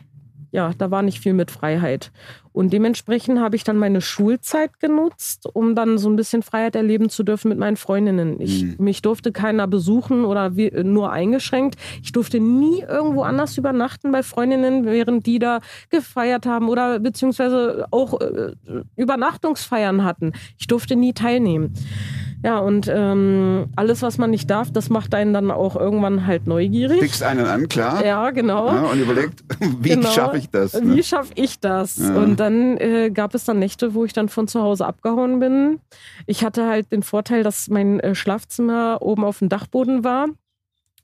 ja, 0.54 0.70
da 0.78 0.92
war 0.92 1.02
nicht 1.02 1.18
viel 1.18 1.32
mit 1.32 1.50
Freiheit. 1.50 2.12
Und 2.52 2.72
dementsprechend 2.72 3.40
habe 3.40 3.56
ich 3.56 3.64
dann 3.64 3.76
meine 3.76 4.00
Schulzeit 4.00 4.78
genutzt, 4.78 5.48
um 5.52 5.74
dann 5.74 5.98
so 5.98 6.08
ein 6.08 6.14
bisschen 6.14 6.44
Freiheit 6.44 6.76
erleben 6.76 7.08
zu 7.08 7.24
dürfen 7.24 7.48
mit 7.48 7.58
meinen 7.58 7.76
Freundinnen. 7.76 8.40
Ich, 8.40 8.62
Mhm. 8.62 8.76
Mich 8.78 9.02
durfte 9.02 9.32
keiner 9.32 9.66
besuchen 9.66 10.24
oder 10.24 10.54
wie, 10.56 10.70
nur 10.84 11.10
eingeschränkt. 11.10 11.74
Ich 12.04 12.12
durfte 12.12 12.38
nie 12.38 12.82
irgendwo 12.82 13.22
anders 13.22 13.58
übernachten 13.58 14.12
bei 14.12 14.22
Freundinnen, 14.22 14.84
während 14.84 15.26
die 15.26 15.40
da 15.40 15.58
gefeiert 15.90 16.46
haben 16.46 16.68
oder 16.68 17.00
beziehungsweise 17.00 17.86
auch 17.90 18.20
äh, 18.20 18.52
Übernachtungsfeiern 18.94 20.04
hatten. 20.04 20.34
Ich 20.56 20.68
durfte 20.68 20.94
nie 20.94 21.14
teilnehmen. 21.14 21.74
Ja, 22.44 22.58
und 22.58 22.88
ähm, 22.92 23.68
alles, 23.74 24.02
was 24.02 24.18
man 24.18 24.28
nicht 24.30 24.50
darf, 24.50 24.70
das 24.70 24.90
macht 24.90 25.14
einen 25.14 25.32
dann 25.32 25.50
auch 25.50 25.76
irgendwann 25.76 26.26
halt 26.26 26.46
neugierig. 26.46 27.00
Fixt 27.00 27.22
einen 27.22 27.46
an, 27.46 27.68
klar. 27.68 28.04
Ja, 28.04 28.30
genau. 28.32 28.66
Ja, 28.66 28.82
und 28.82 29.00
überlegt, 29.00 29.42
wie 29.80 29.88
Genau. 29.88 30.10
schaffe 30.10 30.36
ich 30.36 30.50
das? 30.50 30.74
Wie 30.78 30.84
Ne? 30.96 31.02
schaffe 31.02 31.32
ich 31.36 31.58
das? 31.60 31.96
Ja. 31.98 32.14
Und 32.14 32.38
dann 32.40 32.76
äh, 32.76 33.10
gab 33.10 33.34
es 33.34 33.44
dann 33.44 33.58
Nächte, 33.58 33.94
wo 33.94 34.04
ich 34.04 34.12
dann 34.12 34.28
von 34.28 34.46
zu 34.46 34.60
Hause 34.60 34.84
abgehauen 34.84 35.38
bin. 35.40 35.80
Ich 36.26 36.44
hatte 36.44 36.66
halt 36.68 36.92
den 36.92 37.02
Vorteil, 37.02 37.42
dass 37.44 37.68
mein 37.70 37.98
äh, 38.00 38.14
Schlafzimmer 38.14 38.98
oben 39.00 39.24
auf 39.24 39.38
dem 39.38 39.48
Dachboden 39.48 40.04
war. 40.04 40.26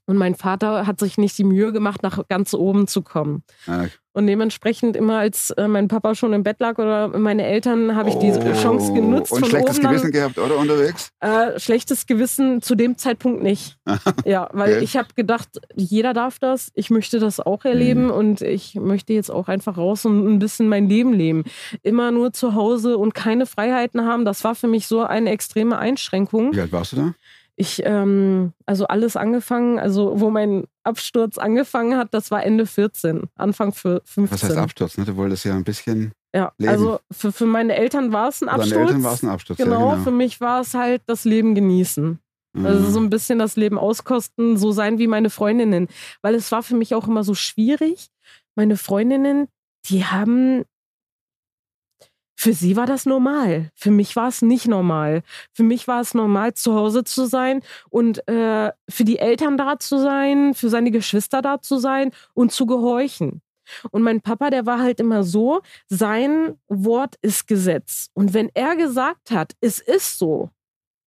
Und 0.07 0.17
mein 0.17 0.35
Vater 0.35 0.87
hat 0.87 0.99
sich 0.99 1.17
nicht 1.17 1.37
die 1.37 1.43
Mühe 1.43 1.71
gemacht, 1.71 2.03
nach 2.03 2.27
ganz 2.27 2.53
oben 2.53 2.87
zu 2.87 3.01
kommen. 3.01 3.43
Ah, 3.67 3.85
Und 4.13 4.27
dementsprechend 4.27 4.97
immer, 4.97 5.19
als 5.19 5.51
äh, 5.51 5.67
mein 5.69 5.87
Papa 5.87 6.15
schon 6.15 6.33
im 6.33 6.43
Bett 6.43 6.59
lag 6.59 6.79
oder 6.79 7.07
meine 7.17 7.45
Eltern, 7.45 7.95
habe 7.95 8.09
ich 8.09 8.15
diese 8.15 8.41
Chance 8.53 8.91
genutzt. 8.93 9.31
Oh, 9.31 9.35
Und 9.35 9.41
von 9.41 9.49
schlechtes 9.51 9.79
Gewissen 9.79 10.11
gehabt, 10.11 10.37
oder 10.37 10.57
unterwegs? 10.57 11.11
äh, 11.21 11.57
schlechtes 11.59 12.07
Gewissen 12.07 12.61
zu 12.61 12.75
dem 12.75 12.97
Zeitpunkt 12.97 13.41
nicht. 13.43 13.77
ja, 14.25 14.49
weil 14.51 14.73
Okay. 14.73 14.83
ich 14.83 14.97
habe 14.97 15.09
gedacht, 15.15 15.47
jeder 15.75 16.13
darf 16.13 16.39
das. 16.39 16.71
Ich 16.73 16.89
möchte 16.89 17.19
das 17.19 17.39
auch 17.39 17.63
erleben 17.63 18.05
Mhm. 18.05 18.11
und 18.11 18.41
ich 18.41 18.75
möchte 18.75 19.13
jetzt 19.13 19.29
auch 19.31 19.47
einfach 19.47 19.77
raus 19.77 20.03
und 20.05 20.27
ein 20.27 20.39
bisschen 20.39 20.67
mein 20.67 20.89
Leben 20.89 21.13
leben. 21.13 21.43
Immer 21.83 22.11
nur 22.11 22.33
zu 22.33 22.55
Hause 22.55 22.97
und 22.97 23.13
keine 23.13 23.45
Freiheiten 23.45 24.03
haben, 24.05 24.25
das 24.25 24.43
war 24.43 24.55
für 24.55 24.67
mich 24.67 24.87
so 24.87 25.03
eine 25.03 25.29
extreme 25.29 25.77
Einschränkung. 25.77 26.53
Wie 26.53 26.59
alt 26.59 26.71
warst 26.73 26.93
du 26.93 26.95
da? 26.97 27.13
Ich, 27.61 27.81
ähm, 27.85 28.53
also 28.65 28.87
alles 28.87 29.15
angefangen, 29.15 29.77
also 29.77 30.19
wo 30.19 30.31
mein 30.31 30.65
Absturz 30.83 31.37
angefangen 31.37 31.95
hat, 31.95 32.11
das 32.11 32.31
war 32.31 32.43
Ende 32.43 32.65
14, 32.65 33.23
Anfang 33.35 33.71
für 33.71 34.01
15. 34.05 34.31
Was 34.31 34.43
heißt 34.43 34.57
Absturz? 34.57 34.97
Ne? 34.97 35.05
Du 35.05 35.15
wolltest 35.15 35.45
ja 35.45 35.53
ein 35.55 35.63
bisschen. 35.63 36.11
Ja, 36.33 36.53
Leben? 36.57 36.71
also 36.71 36.99
für, 37.11 37.31
für 37.31 37.45
meine 37.45 37.75
Eltern 37.75 38.11
war 38.11 38.29
es 38.29 38.41
ein 38.41 38.49
Absturz. 38.49 38.69
Deine 38.71 38.81
Eltern 38.81 39.03
war 39.03 39.13
es 39.13 39.21
ein 39.21 39.29
Absturz. 39.29 39.57
Genau, 39.59 39.91
ja, 39.91 39.97
für 39.99 40.11
mich 40.11 40.41
war 40.41 40.61
es 40.61 40.73
halt 40.73 41.03
das 41.05 41.23
Leben 41.23 41.53
genießen. 41.55 42.19
Also 42.63 42.89
so 42.89 42.99
Mhm. 42.99 43.05
ein 43.05 43.09
bisschen 43.11 43.39
das 43.39 43.55
Leben 43.55 43.77
auskosten, 43.77 44.57
so 44.57 44.71
sein 44.71 44.97
wie 44.97 45.07
meine 45.07 45.29
Freundinnen. 45.29 45.87
Weil 46.21 46.35
es 46.35 46.51
war 46.51 46.63
für 46.63 46.75
mich 46.75 46.95
auch 46.95 47.07
immer 47.07 47.23
so 47.23 47.33
schwierig. 47.33 48.07
Meine 48.55 48.75
Freundinnen, 48.75 49.47
die 49.85 50.03
haben. 50.05 50.63
Für 52.41 52.53
sie 52.53 52.75
war 52.75 52.87
das 52.87 53.05
normal. 53.05 53.69
Für 53.75 53.91
mich 53.91 54.15
war 54.15 54.27
es 54.27 54.41
nicht 54.41 54.67
normal. 54.67 55.21
Für 55.53 55.61
mich 55.61 55.87
war 55.87 56.01
es 56.01 56.15
normal, 56.15 56.55
zu 56.55 56.73
Hause 56.73 57.03
zu 57.03 57.27
sein 57.27 57.61
und 57.91 58.27
äh, 58.27 58.71
für 58.89 59.03
die 59.03 59.19
Eltern 59.19 59.57
da 59.57 59.77
zu 59.77 59.99
sein, 59.99 60.55
für 60.55 60.69
seine 60.69 60.89
Geschwister 60.89 61.43
da 61.43 61.61
zu 61.61 61.77
sein 61.77 62.09
und 62.33 62.51
zu 62.51 62.65
gehorchen. 62.65 63.43
Und 63.91 64.01
mein 64.01 64.21
Papa, 64.21 64.49
der 64.49 64.65
war 64.65 64.79
halt 64.79 64.99
immer 64.99 65.21
so, 65.23 65.61
sein 65.87 66.55
Wort 66.67 67.13
ist 67.21 67.45
Gesetz. 67.45 68.09
Und 68.15 68.33
wenn 68.33 68.49
er 68.55 68.75
gesagt 68.75 69.29
hat, 69.29 69.53
es 69.61 69.77
ist 69.77 70.17
so, 70.17 70.49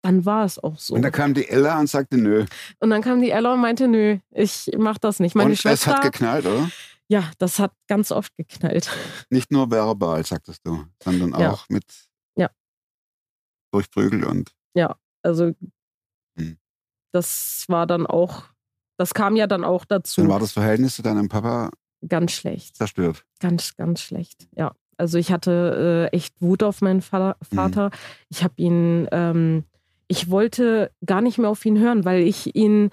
dann 0.01 0.25
war 0.25 0.47
es 0.47 0.59
auch 0.59 0.79
so. 0.79 0.95
Und 0.95 1.03
da 1.03 1.11
kam 1.11 1.35
die 1.35 1.47
Ella 1.47 1.79
und 1.79 1.91
sagte, 1.91 2.17
nö. 2.17 2.47
Und 2.79 2.89
dann 2.89 3.03
kam 3.03 3.21
die 3.21 3.33
Ella 3.33 3.53
und 3.53 3.61
meinte, 3.61 3.87
nö, 3.87 4.17
ich 4.31 4.71
mach 4.79 4.97
das 4.97 5.21
nicht. 5.21 5.35
Meine 5.35 5.51
und 5.51 5.57
Schwester, 5.57 5.91
es 5.91 5.97
hat 5.97 6.03
geknallt, 6.03 6.47
oder? 6.47 6.71
Ja, 7.09 7.31
das 7.39 7.59
hat 7.59 7.73
ganz 7.89 8.13
oft 8.13 8.37
geknallt. 8.37 8.91
Nicht 9.31 9.51
nur 9.51 9.71
verbal, 9.71 10.25
sagtest 10.25 10.67
du, 10.67 10.85
sondern 11.03 11.35
auch 11.35 11.41
Ja. 11.41 11.59
mit 11.69 11.85
Ja. 12.37 12.51
durch 13.73 13.91
Prügel 13.91 14.25
und. 14.25 14.53
Also 15.25 15.53
Hm. 16.39 16.57
das 17.13 17.65
war 17.67 17.87
dann 17.87 18.07
auch, 18.07 18.45
das 18.99 19.13
kam 19.15 19.35
ja 19.35 19.49
dann 19.49 19.65
auch 19.65 19.85
dazu. 19.85 20.21
Dann 20.21 20.31
war 20.31 20.39
das 20.39 20.53
Verhältnis 20.53 20.95
zu 20.95 21.03
deinem 21.03 21.29
Papa 21.29 21.71
ganz 22.07 22.33
schlecht. 22.33 22.77
zerstört. 22.77 23.25
Ganz, 23.41 23.77
ganz 23.77 24.01
schlecht. 24.01 24.47
Ja. 24.57 24.75
Also 24.97 25.19
ich 25.19 25.33
hatte 25.33 26.09
äh, 26.13 26.17
echt 26.17 26.41
Wut 26.41 26.63
auf 26.63 26.81
meinen 26.83 27.03
Vater. 27.03 27.37
Mhm. 27.51 27.57
Vater. 27.57 27.91
Ich 28.29 28.45
habe 28.45 28.55
ihn, 28.59 29.09
ähm, 29.11 29.65
ich 30.07 30.31
wollte 30.31 30.93
gar 31.05 31.21
nicht 31.21 31.39
mehr 31.39 31.51
auf 31.51 31.65
ihn 31.67 31.79
hören, 31.79 32.05
weil 32.05 32.23
ich 32.23 32.55
ihn, 32.55 32.91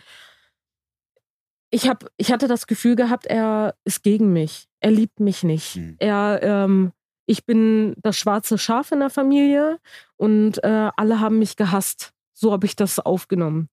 ich 1.72 1.88
habe, 1.90 2.08
ich 2.18 2.32
hatte 2.32 2.48
das 2.48 2.68
Gefühl 2.68 2.96
gehabt, 2.96 3.26
er 3.26 3.76
ist 3.84 4.04
gegen 4.04 4.34
mich. 4.34 4.68
Er 4.80 4.92
liebt 4.92 5.20
mich 5.20 5.44
nicht. 5.44 5.76
Mhm. 5.78 5.96
Er, 6.00 6.40
ähm, 6.42 6.92
ich 7.26 7.46
bin 7.46 7.96
das 7.98 8.18
schwarze 8.18 8.58
Schaf 8.58 8.92
in 8.92 9.00
der 9.00 9.10
Familie 9.10 9.80
und 10.18 10.64
äh, 10.64 10.90
alle 10.96 11.20
haben 11.20 11.40
mich 11.40 11.56
gehasst. 11.56 12.14
So 12.34 12.52
habe 12.52 12.66
ich 12.66 12.76
das 12.76 13.00
aufgenommen. 13.00 13.70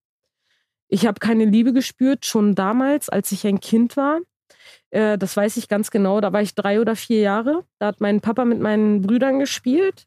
Ich 0.89 1.07
habe 1.07 1.21
keine 1.21 1.45
Liebe 1.45 1.73
gespürt, 1.73 2.27
schon 2.27 2.55
damals, 2.55 3.09
als 3.09 3.33
ich 3.33 3.47
ein 3.47 3.61
Kind 3.61 3.97
war. 3.97 4.21
Äh, 4.91 5.19
das 5.19 5.37
weiß 5.37 5.57
ich 5.57 5.69
ganz 5.69 5.91
genau. 5.91 6.21
Da 6.21 6.33
war 6.33 6.43
ich 6.43 6.55
drei 6.55 6.81
oder 6.81 6.97
vier 6.97 7.21
Jahre. 7.21 7.65
Da 7.79 7.87
hat 7.87 8.01
mein 8.01 8.21
Papa 8.21 8.45
mit 8.45 8.61
meinen 8.61 9.03
Brüdern 9.03 9.39
gespielt 9.39 10.07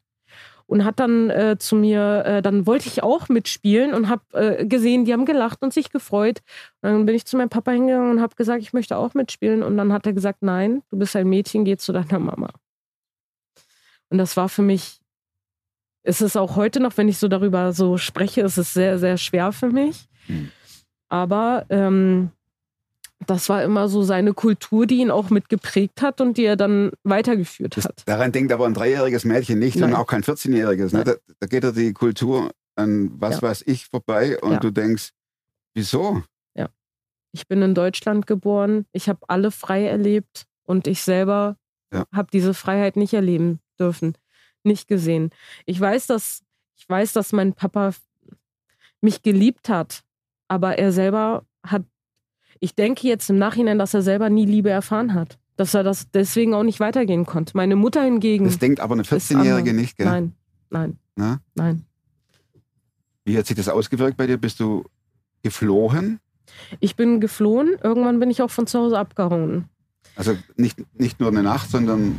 und 0.66 0.84
hat 0.84 0.98
dann 0.98 1.30
äh, 1.30 1.56
zu 1.58 1.76
mir, 1.76 2.24
äh, 2.26 2.42
dann 2.42 2.66
wollte 2.66 2.88
ich 2.88 3.02
auch 3.02 3.28
mitspielen 3.28 3.94
und 3.94 4.08
habe 4.08 4.22
äh, 4.32 4.66
gesehen, 4.66 5.04
die 5.04 5.12
haben 5.12 5.24
gelacht 5.24 5.62
und 5.62 5.72
sich 5.72 5.90
gefreut. 5.90 6.42
Und 6.82 6.90
dann 6.90 7.06
bin 7.06 7.14
ich 7.14 7.24
zu 7.24 7.36
meinem 7.36 7.48
Papa 7.48 7.70
hingegangen 7.70 8.10
und 8.10 8.20
habe 8.20 8.34
gesagt, 8.34 8.62
ich 8.62 8.72
möchte 8.72 8.96
auch 8.96 9.14
mitspielen. 9.14 9.62
Und 9.62 9.76
dann 9.76 9.92
hat 9.92 10.06
er 10.06 10.12
gesagt, 10.12 10.42
nein, 10.42 10.82
du 10.90 10.98
bist 10.98 11.14
ein 11.14 11.28
Mädchen, 11.28 11.64
geh 11.64 11.76
zu 11.76 11.92
deiner 11.92 12.18
Mama. 12.18 12.50
Und 14.08 14.18
das 14.18 14.36
war 14.36 14.48
für 14.48 14.62
mich, 14.62 15.00
ist 16.02 16.20
es 16.20 16.36
auch 16.36 16.56
heute 16.56 16.80
noch, 16.80 16.96
wenn 16.96 17.08
ich 17.08 17.18
so 17.18 17.28
darüber 17.28 17.72
so 17.72 17.96
spreche, 17.96 18.42
ist 18.42 18.58
es 18.58 18.74
sehr, 18.74 18.98
sehr 18.98 19.18
schwer 19.18 19.52
für 19.52 19.68
mich. 19.68 20.08
Hm. 20.26 20.50
Aber 21.08 21.66
ähm, 21.70 22.30
das 23.26 23.48
war 23.48 23.62
immer 23.64 23.88
so 23.88 24.02
seine 24.02 24.34
Kultur, 24.34 24.86
die 24.86 24.98
ihn 24.98 25.10
auch 25.10 25.30
mitgeprägt 25.30 26.02
hat 26.02 26.20
und 26.20 26.36
die 26.36 26.44
er 26.44 26.56
dann 26.56 26.90
weitergeführt 27.02 27.76
Das, 27.76 27.84
hat. 27.86 28.02
daran 28.06 28.32
denkt 28.32 28.52
aber 28.52 28.66
ein 28.66 28.74
dreijähriges 28.74 29.24
Mädchen 29.24 29.58
nicht 29.58 29.76
und 29.76 29.82
Nein. 29.82 29.94
auch 29.94 30.06
kein 30.06 30.22
14-jähriges. 30.22 30.92
Ne? 30.94 31.04
Da, 31.04 31.14
da 31.40 31.46
geht 31.46 31.64
ja 31.64 31.72
die 31.72 31.92
Kultur 31.92 32.50
an 32.74 33.10
was 33.20 33.36
Ja. 33.36 33.42
weiß 33.42 33.62
ich 33.66 33.86
vorbei 33.86 34.38
und 34.40 34.52
Ja. 34.52 34.58
du 34.60 34.70
denkst, 34.70 35.10
wieso? 35.74 36.22
Ich 37.32 37.46
bin 37.48 37.60
in 37.60 37.74
Deutschland 37.74 38.26
geboren, 38.26 38.86
ich 38.92 39.10
habe 39.10 39.18
alle 39.28 39.50
frei 39.50 39.84
erlebt 39.86 40.46
und 40.62 40.86
ich 40.86 41.02
selber 41.02 41.58
Ja. 41.92 42.06
habe 42.10 42.28
diese 42.32 42.54
Freiheit 42.54 42.96
nicht 42.96 43.12
erleben 43.12 43.60
dürfen, 43.78 44.16
nicht 44.64 44.88
gesehen. 44.88 45.28
Ich 45.66 45.78
weiß, 45.78 46.06
dass 46.06 46.42
ich 46.78 46.88
weiß, 46.88 47.12
dass 47.12 47.32
mein 47.32 47.52
Papa 47.52 47.90
mich 49.02 49.20
geliebt 49.22 49.68
hat, 49.68 50.02
aber 50.48 50.78
er 50.78 50.92
selber 50.92 51.44
hat 51.62 51.82
ich 52.60 52.74
denke 52.74 53.06
jetzt 53.06 53.28
im 53.30 53.38
Nachhinein, 53.38 53.78
dass 53.78 53.94
er 53.94 54.02
selber 54.02 54.30
nie 54.30 54.46
Liebe 54.46 54.70
erfahren 54.70 55.14
hat, 55.14 55.38
dass 55.56 55.74
er 55.74 55.82
das 55.82 56.10
deswegen 56.10 56.54
auch 56.54 56.62
nicht 56.62 56.80
weitergehen 56.80 57.26
konnte. 57.26 57.52
Meine 57.56 57.76
Mutter 57.76 58.02
hingegen 58.02 58.44
Das 58.44 58.58
denkt 58.58 58.80
aber 58.80 58.94
eine 58.94 59.02
ist 59.02 59.12
14-Jährige 59.12 59.70
anders. 59.70 59.74
nicht, 59.74 59.96
gell? 59.96 60.06
Nein, 60.06 60.32
nein, 60.70 60.98
Na? 61.16 61.40
nein. 61.54 61.84
Wie 63.24 63.36
hat 63.36 63.46
sich 63.46 63.56
das 63.56 63.68
ausgewirkt 63.68 64.16
bei 64.16 64.26
dir? 64.26 64.36
Bist 64.36 64.60
du 64.60 64.84
geflohen? 65.42 66.20
Ich 66.80 66.94
bin 66.96 67.20
geflohen, 67.20 67.76
irgendwann 67.82 68.20
bin 68.20 68.30
ich 68.30 68.40
auch 68.42 68.50
von 68.50 68.66
zu 68.66 68.78
Hause 68.78 68.98
abgehauen. 68.98 69.64
Also 70.14 70.36
nicht, 70.56 70.78
nicht 70.98 71.18
nur 71.20 71.28
eine 71.30 71.42
Nacht, 71.42 71.70
sondern 71.70 72.16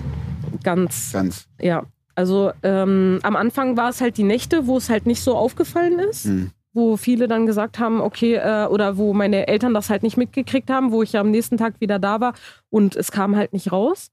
Ganz. 0.64 1.12
ganz. 1.14 1.48
Ja, 1.60 1.84
also 2.14 2.52
ähm, 2.64 3.20
am 3.24 3.36
Anfang 3.36 3.78
war 3.78 3.90
es 3.90 4.02
halt 4.02 4.18
die 4.18 4.24
Nächte, 4.24 4.68
wo 4.68 4.78
es 4.78 4.90
halt 4.90 5.06
nicht 5.06 5.22
so 5.22 5.36
aufgefallen 5.36 6.00
ist, 6.00 6.26
Hm. 6.26 6.52
Wo 6.78 6.96
viele 6.96 7.28
dann 7.28 7.46
gesagt 7.48 7.80
haben, 7.80 8.00
okay, 8.00 8.36
äh, 8.36 8.68
oder 8.68 8.98
wo 8.98 9.14
meine 9.14 9.48
Eltern 9.48 9.74
das 9.74 9.90
halt 9.90 10.04
nicht 10.04 10.16
mitgekriegt 10.16 10.70
haben, 10.70 10.92
wo 10.92 11.02
ich 11.04 11.14
ja 11.14 11.22
am 11.22 11.32
nächsten 11.32 11.58
Tag 11.58 11.82
wieder 11.82 11.98
da 12.00 12.22
war 12.22 12.34
und 12.70 12.96
es 12.96 13.12
kam 13.12 13.36
halt 13.36 13.52
nicht 13.52 13.72
raus. 13.72 14.10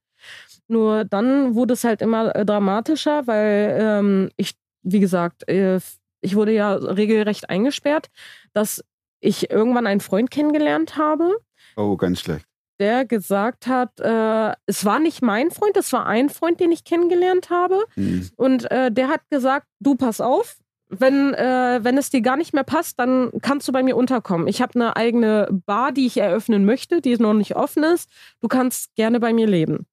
Nur 0.67 1.05
dann 1.05 1.55
wurde 1.55 1.75
es 1.75 1.85
halt 1.85 2.01
immer 2.01 2.35
äh, 2.35 2.45
dramatischer, 2.47 3.27
weil 3.27 3.77
ähm, 3.79 4.31
ich, 4.37 4.55
wie 4.83 4.99
gesagt, 5.01 5.47
äh, 5.49 5.79
ich 6.23 6.35
wurde 6.37 6.53
ja 6.53 6.73
regelrecht 6.73 7.51
eingesperrt, 7.51 8.09
dass 8.55 8.83
ich 9.21 9.51
irgendwann 9.51 9.87
einen 9.87 10.01
Freund 10.01 10.31
kennengelernt 10.31 10.97
habe, 10.97 11.37
Oh, 11.77 11.97
ganz 11.97 12.21
schlecht. 12.21 12.47
der 12.81 13.05
gesagt 13.05 13.67
hat, 13.67 14.01
äh, 14.01 14.55
es 14.67 14.85
war 14.87 15.01
nicht 15.01 15.21
mein 15.23 15.51
Freund, 15.51 15.77
es 15.77 15.93
war 15.93 16.07
ein 16.07 16.31
Freund, 16.31 16.61
den 16.61 16.73
ich 16.73 16.85
kennengelernt 16.85 17.51
habe. 17.51 17.85
Hm. 17.95 18.31
Und 18.37 18.71
äh, 18.71 18.91
der 18.91 19.09
hat 19.09 19.21
gesagt, 19.31 19.67
du 19.81 19.97
pass 19.97 20.21
auf, 20.23 20.57
wenn, 20.99 21.35
äh, 21.35 21.81
wenn 21.83 21.99
es 21.99 22.11
dir 22.11 22.21
gar 22.21 22.37
nicht 22.37 22.55
mehr 22.55 22.65
passt, 22.65 22.99
dann 22.99 23.31
kannst 23.43 23.69
du 23.69 23.73
bei 23.73 23.83
mir 23.83 23.97
unterkommen. 23.97 24.49
Ich 24.49 24.63
habe 24.63 24.75
eine 24.75 24.97
eigene 24.97 25.49
Bar, 25.67 25.93
die 25.93 26.07
ich 26.07 26.17
eröffnen 26.17 26.65
möchte, 26.65 27.01
die 27.01 27.17
noch 27.17 27.35
nicht 27.35 27.57
offen 27.57 27.85
ist. 27.85 28.11
Du 28.41 28.49
kannst 28.49 28.95
gerne 28.95 29.21
bei 29.21 29.33
mir 29.33 29.47
leben. 29.47 29.87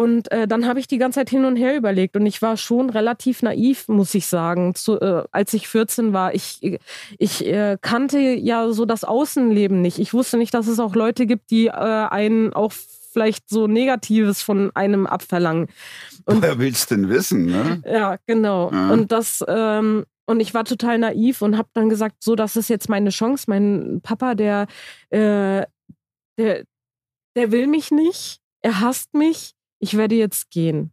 Und 0.00 0.32
äh, 0.32 0.48
dann 0.48 0.66
habe 0.66 0.80
ich 0.80 0.86
die 0.86 0.96
ganze 0.96 1.20
Zeit 1.20 1.28
hin 1.28 1.44
und 1.44 1.56
her 1.56 1.76
überlegt 1.76 2.16
und 2.16 2.24
ich 2.24 2.40
war 2.40 2.56
schon 2.56 2.88
relativ 2.88 3.42
naiv, 3.42 3.86
muss 3.88 4.14
ich 4.14 4.26
sagen, 4.26 4.74
zu, 4.74 4.98
äh, 4.98 5.24
als 5.30 5.52
ich 5.52 5.68
14 5.68 6.14
war. 6.14 6.34
Ich, 6.34 6.78
ich 7.18 7.46
äh, 7.46 7.76
kannte 7.82 8.18
ja 8.18 8.72
so 8.72 8.86
das 8.86 9.04
Außenleben 9.04 9.82
nicht. 9.82 9.98
Ich 9.98 10.14
wusste 10.14 10.38
nicht, 10.38 10.54
dass 10.54 10.68
es 10.68 10.78
auch 10.78 10.94
Leute 10.94 11.26
gibt, 11.26 11.50
die 11.50 11.66
äh, 11.66 11.72
einen 11.72 12.54
auch 12.54 12.72
vielleicht 13.12 13.48
so 13.48 13.66
Negatives 13.66 14.42
von 14.42 14.70
einem 14.74 15.06
abverlangen. 15.06 15.68
Und- 16.24 16.42
Woher 16.42 16.58
willst 16.58 16.90
du 16.90 16.96
denn 16.96 17.08
wissen, 17.08 17.46
ne? 17.46 17.82
Ja, 17.84 18.18
genau. 18.26 18.70
Ja. 18.72 18.90
Und 18.90 19.12
das 19.12 19.44
ähm, 19.48 20.04
und 20.26 20.38
ich 20.38 20.54
war 20.54 20.64
total 20.64 20.98
naiv 20.98 21.42
und 21.42 21.56
habe 21.58 21.68
dann 21.72 21.88
gesagt, 21.88 22.22
so, 22.22 22.36
das 22.36 22.54
ist 22.54 22.68
jetzt 22.68 22.88
meine 22.88 23.10
Chance. 23.10 23.46
Mein 23.48 24.00
Papa, 24.02 24.36
der, 24.36 24.68
äh, 25.08 25.66
der, 26.38 26.64
der 27.34 27.50
will 27.50 27.66
mich 27.66 27.90
nicht, 27.90 28.38
er 28.62 28.80
hasst 28.80 29.12
mich, 29.12 29.54
ich 29.80 29.96
werde 29.96 30.14
jetzt 30.14 30.50
gehen. 30.50 30.92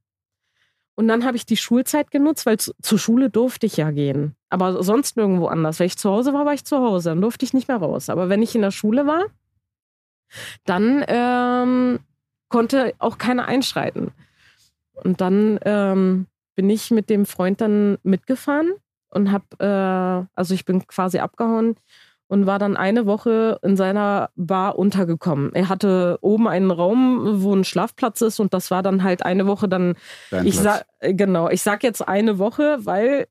Und 0.96 1.08
dann 1.08 1.24
habe 1.24 1.38
ich 1.38 1.46
die 1.46 1.58
Schulzeit 1.58 2.10
genutzt, 2.10 2.48
weil 2.48 2.58
zu, 2.58 2.74
zur 2.82 2.98
Schule 2.98 3.30
durfte 3.30 3.68
ich 3.68 3.78
ja 3.78 3.92
gehen. 3.92 4.36
Aber 4.50 4.82
sonst 4.82 5.18
nirgendwo 5.18 5.46
anders. 5.46 5.78
Wenn 5.78 5.86
ich 5.86 5.98
zu 6.00 6.10
Hause 6.10 6.34
war, 6.34 6.46
war 6.48 6.56
ich 6.56 6.66
zu 6.66 6.78
Hause. 6.78 7.10
Dann 7.10 7.22
durfte 7.22 7.46
ich 7.46 7.54
nicht 7.54 7.68
mehr 7.68 7.78
raus. 7.78 8.10
Aber 8.10 8.30
wenn 8.30 8.42
ich 8.42 8.56
in 8.56 8.64
der 8.64 8.72
Schule 8.72 9.06
war, 9.06 9.26
dann 10.66 11.06
ähm, 11.08 12.00
konnte 12.50 12.94
auch 13.00 13.18
keiner 13.18 13.48
einschreiten. 13.48 14.12
Und 14.94 15.22
dann 15.22 15.60
ähm, 15.64 16.28
bin 16.56 16.70
ich 16.70 16.92
mit 16.92 17.10
dem 17.10 17.26
Freund 17.26 17.62
dann 17.62 17.98
mitgefahren 18.04 18.74
und 19.10 19.32
habe, 19.32 19.46
äh, 19.60 20.28
also 20.36 20.54
ich 20.54 20.66
bin 20.66 20.86
quasi 20.88 21.20
abgehauen 21.20 21.76
und 22.28 22.46
war 22.46 22.60
dann 22.60 22.76
eine 22.76 23.06
Woche 23.06 23.60
in 23.62 23.78
seiner 23.78 24.32
Bar 24.36 24.78
untergekommen. 24.78 25.54
Er 25.54 25.70
hatte 25.70 26.18
oben 26.22 26.48
einen 26.48 26.72
Raum, 26.72 27.42
wo 27.42 27.56
ein 27.56 27.64
Schlafplatz 27.64 28.22
ist 28.22 28.40
und 28.40 28.54
das 28.54 28.70
war 28.70 28.84
dann 28.84 29.04
halt 29.04 29.24
eine 29.24 29.48
Woche 29.48 29.70
dann 29.70 29.96
Dein 30.32 30.46
ich 30.46 30.60
Platz. 30.60 30.80
sag, 30.80 30.86
äh, 31.00 31.14
genau, 31.14 31.50
ich 31.50 31.62
sag 31.62 31.84
jetzt 31.84 32.06
eine 32.08 32.38
Woche, 32.38 32.80
weil 32.86 33.28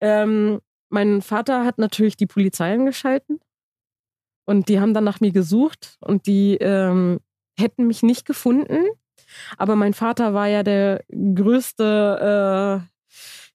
ähm, 0.00 0.60
mein 0.90 1.22
Vater 1.22 1.64
hat 1.64 1.78
natürlich 1.78 2.16
die 2.16 2.26
Polizei 2.26 2.74
angeschalten 2.74 3.40
und 4.44 4.68
die 4.68 4.80
haben 4.80 4.92
dann 4.92 5.04
nach 5.04 5.20
mir 5.20 5.32
gesucht 5.32 5.96
und 6.00 6.26
die 6.26 6.56
ähm, 6.56 7.20
hätten 7.60 7.86
mich 7.86 8.02
nicht 8.02 8.26
gefunden. 8.26 8.86
Aber 9.58 9.76
mein 9.76 9.94
Vater 9.94 10.34
war 10.34 10.48
ja 10.48 10.62
der 10.64 11.04
größte, 11.10 12.80
äh, 12.82 12.86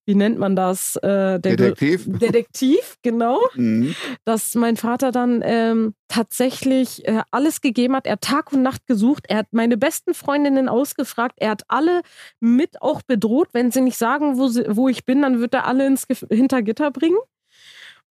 wie 0.08 0.16
nennt 0.16 0.38
man 0.38 0.56
das? 0.56 0.96
Äh, 0.98 1.40
der 1.40 1.40
grö- 1.42 1.56
Detektiv? 1.56 2.04
Detektiv, 2.08 2.96
genau 3.02 3.40
Mhm. 3.56 3.96
dass 4.24 4.54
mein 4.56 4.78
Vater 4.78 5.12
dann 5.12 5.42
ähm, 5.44 5.96
tatsächlich 6.08 7.08
äh, 7.08 7.24
alles 7.32 7.60
gegeben 7.62 7.96
hat. 7.96 8.06
Er 8.06 8.14
hat 8.14 8.22
Tag 8.22 8.54
und 8.54 8.62
Nacht 8.62 8.86
gesucht. 8.88 9.26
Er 9.28 9.38
hat 9.40 9.48
meine 9.52 9.78
besten 9.78 10.14
Freundinnen 10.14 10.70
ausgefragt. 10.70 11.36
Er 11.40 11.50
hat 11.50 11.64
alle 11.68 12.02
mit 12.40 12.82
auch 12.82 13.02
bedroht. 13.02 13.50
Wenn 13.54 13.72
sie 13.72 13.82
nicht 13.82 13.98
sagen, 13.98 14.38
wo, 14.38 14.48
sie, 14.48 14.64
wo 14.70 14.88
ich 14.88 15.06
bin, 15.06 15.24
dann 15.24 15.40
wird 15.40 15.54
er 15.56 15.66
alle 15.66 15.88
ins 15.88 16.08
Gef 16.08 16.26
Hintergitter 16.30 16.92
bringen. 16.92 17.18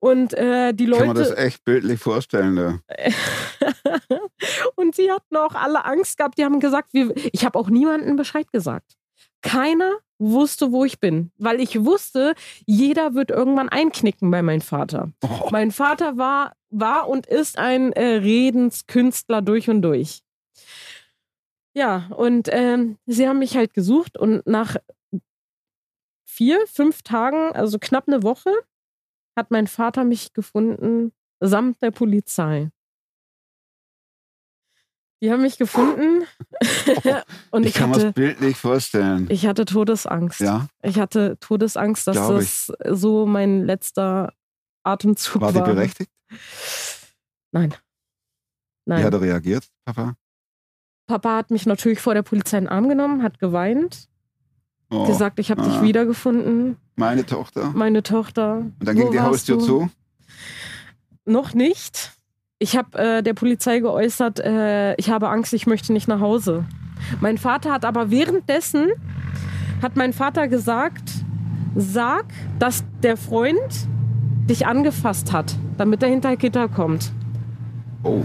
Und 0.05 0.35
äh, 0.35 0.75
die 0.75 0.85
Kann 0.85 1.07
man 1.07 1.17
das 1.17 1.31
Leute. 1.31 1.40
echt 1.40 1.64
bildlich 1.64 1.99
vorstellen. 1.99 2.57
Da. 2.57 2.79
und 4.75 4.95
sie 4.95 5.11
hatten 5.11 5.35
auch 5.35 5.55
alle 5.55 5.87
Angst 5.87 6.19
gehabt. 6.19 6.37
Die 6.37 6.45
haben 6.45 6.61
gesagt, 6.61 6.93
wir, 6.93 7.14
ich 7.33 7.47
habe 7.47 7.59
auch 7.59 7.71
niemandem 7.71 8.17
Bescheid 8.17 8.53
gesagt. 8.53 8.99
Keiner 9.40 9.93
wusste, 10.19 10.73
wo 10.73 10.85
ich 10.85 11.01
bin, 11.01 11.31
weil 11.38 11.59
ich 11.59 11.87
wusste, 11.87 12.35
jeder 12.67 13.14
wird 13.14 13.31
irgendwann 13.31 13.71
einknicken 13.71 14.31
bei 14.31 14.43
meinem 14.43 14.61
Vater. 14.61 15.11
Oh. 15.23 15.49
Mein 15.51 15.71
Vater 15.71 16.19
war, 16.19 16.53
war 16.69 17.09
und 17.09 17.25
ist 17.25 17.57
ein 17.59 17.95
äh, 17.95 18.17
Redenskünstler 18.17 19.40
durch 19.40 19.71
und 19.71 19.81
durch. 19.81 20.23
Ja, 21.73 22.09
und 22.14 22.51
ähm, 22.53 22.99
sie 23.07 23.27
haben 23.27 23.38
mich 23.38 23.57
halt 23.57 23.73
gesucht 23.73 24.19
und 24.19 24.47
nach 24.47 24.77
vier, 26.27 26.67
fünf 26.67 27.01
Tagen, 27.01 27.53
also 27.55 27.79
knapp 27.79 28.07
eine 28.07 28.23
Woche, 28.23 28.51
hat 29.37 29.51
mein 29.51 29.66
Vater 29.66 30.05
mich 30.05 30.33
gefunden, 30.33 31.12
samt 31.40 31.83
der 31.83 31.90
Polizei. 31.90 32.70
Die 35.23 35.31
haben 35.31 35.42
mich 35.42 35.57
gefunden 35.57 36.27
und 37.51 37.62
Ich 37.62 37.70
ich, 37.70 37.75
kann 37.75 37.88
mir 37.90 37.94
das 37.97 38.05
hatte, 38.05 38.12
bildlich 38.12 38.57
vorstellen. 38.59 39.27
ich 39.31 39.47
hatte 39.47 39.64
Todesangst. 39.64 40.40
ja, 40.40 40.68
Ich 40.83 40.99
hatte 40.99 41.38
Todesangst, 41.40 42.07
dass 42.07 42.16
ich. 42.16 42.66
das 42.66 42.73
so 42.99 43.25
mein 43.25 43.64
letzter 43.64 44.35
Atemzug 44.83 45.40
war 45.40 45.55
war. 45.55 45.64
die 45.64 45.73
berechtigt? 45.73 46.11
Nein. 47.53 47.70
Wie 47.73 48.90
Nein. 48.90 49.05
hat 49.05 49.14
er 49.14 49.20
reagiert, 49.23 49.66
Papa? 49.87 50.14
Papa 51.07 51.37
hat 51.37 51.51
mich 51.51 51.64
natürlich 51.64 52.01
vor 52.01 52.12
der 52.14 52.23
Polizei 52.23 52.59
in 52.59 52.64
den 52.64 52.68
Arm 52.73 52.88
genommen, 52.88 53.23
hat 53.23 53.38
geweint, 53.38 54.09
Oh, 54.94 55.07
gesagt, 55.07 55.38
ich 55.38 55.50
habe 55.50 55.62
ah. 55.62 55.64
dich 55.64 55.83
wiedergefunden, 55.83 56.76
meine 56.96 57.26
Tochter. 57.26 57.72
meine 57.74 58.02
Tochter. 58.02 58.59
Und 58.59 58.74
dann 58.80 58.96
ging 58.96 59.11
die 59.11 59.20
Haustür 59.20 59.59
du? 59.59 59.64
zu. 59.64 59.90
Noch 61.24 61.54
nicht. 61.54 62.12
Ich 62.59 62.76
habe 62.76 62.98
äh, 62.98 63.22
der 63.22 63.35
Polizei 63.35 63.80
geäußert, 63.80 64.40
äh, 64.40 64.94
ich 64.96 65.11
habe 65.11 65.28
Angst, 65.28 65.52
ich 65.52 65.66
möchte 65.66 65.92
nicht 65.92 66.09
nach 66.09 66.20
Hause. 66.20 66.64
Mein 67.20 67.38
Vater 67.38 67.72
hat 67.72 67.85
aber 67.85 68.11
währenddessen, 68.11 68.90
hat 69.83 69.96
mein 69.96 70.12
Vater 70.12 70.48
gesagt, 70.48 71.11
sag, 71.74 72.26
dass 72.59 72.85
der 73.02 73.16
Freund 73.16 73.88
dich 74.48 74.66
angefasst 74.66 75.33
hat, 75.33 75.57
damit 75.76 76.02
er 76.02 76.09
hinter 76.09 76.37
Gitter 76.37 76.68
kommt. 76.68 77.12
Oh, 78.02 78.22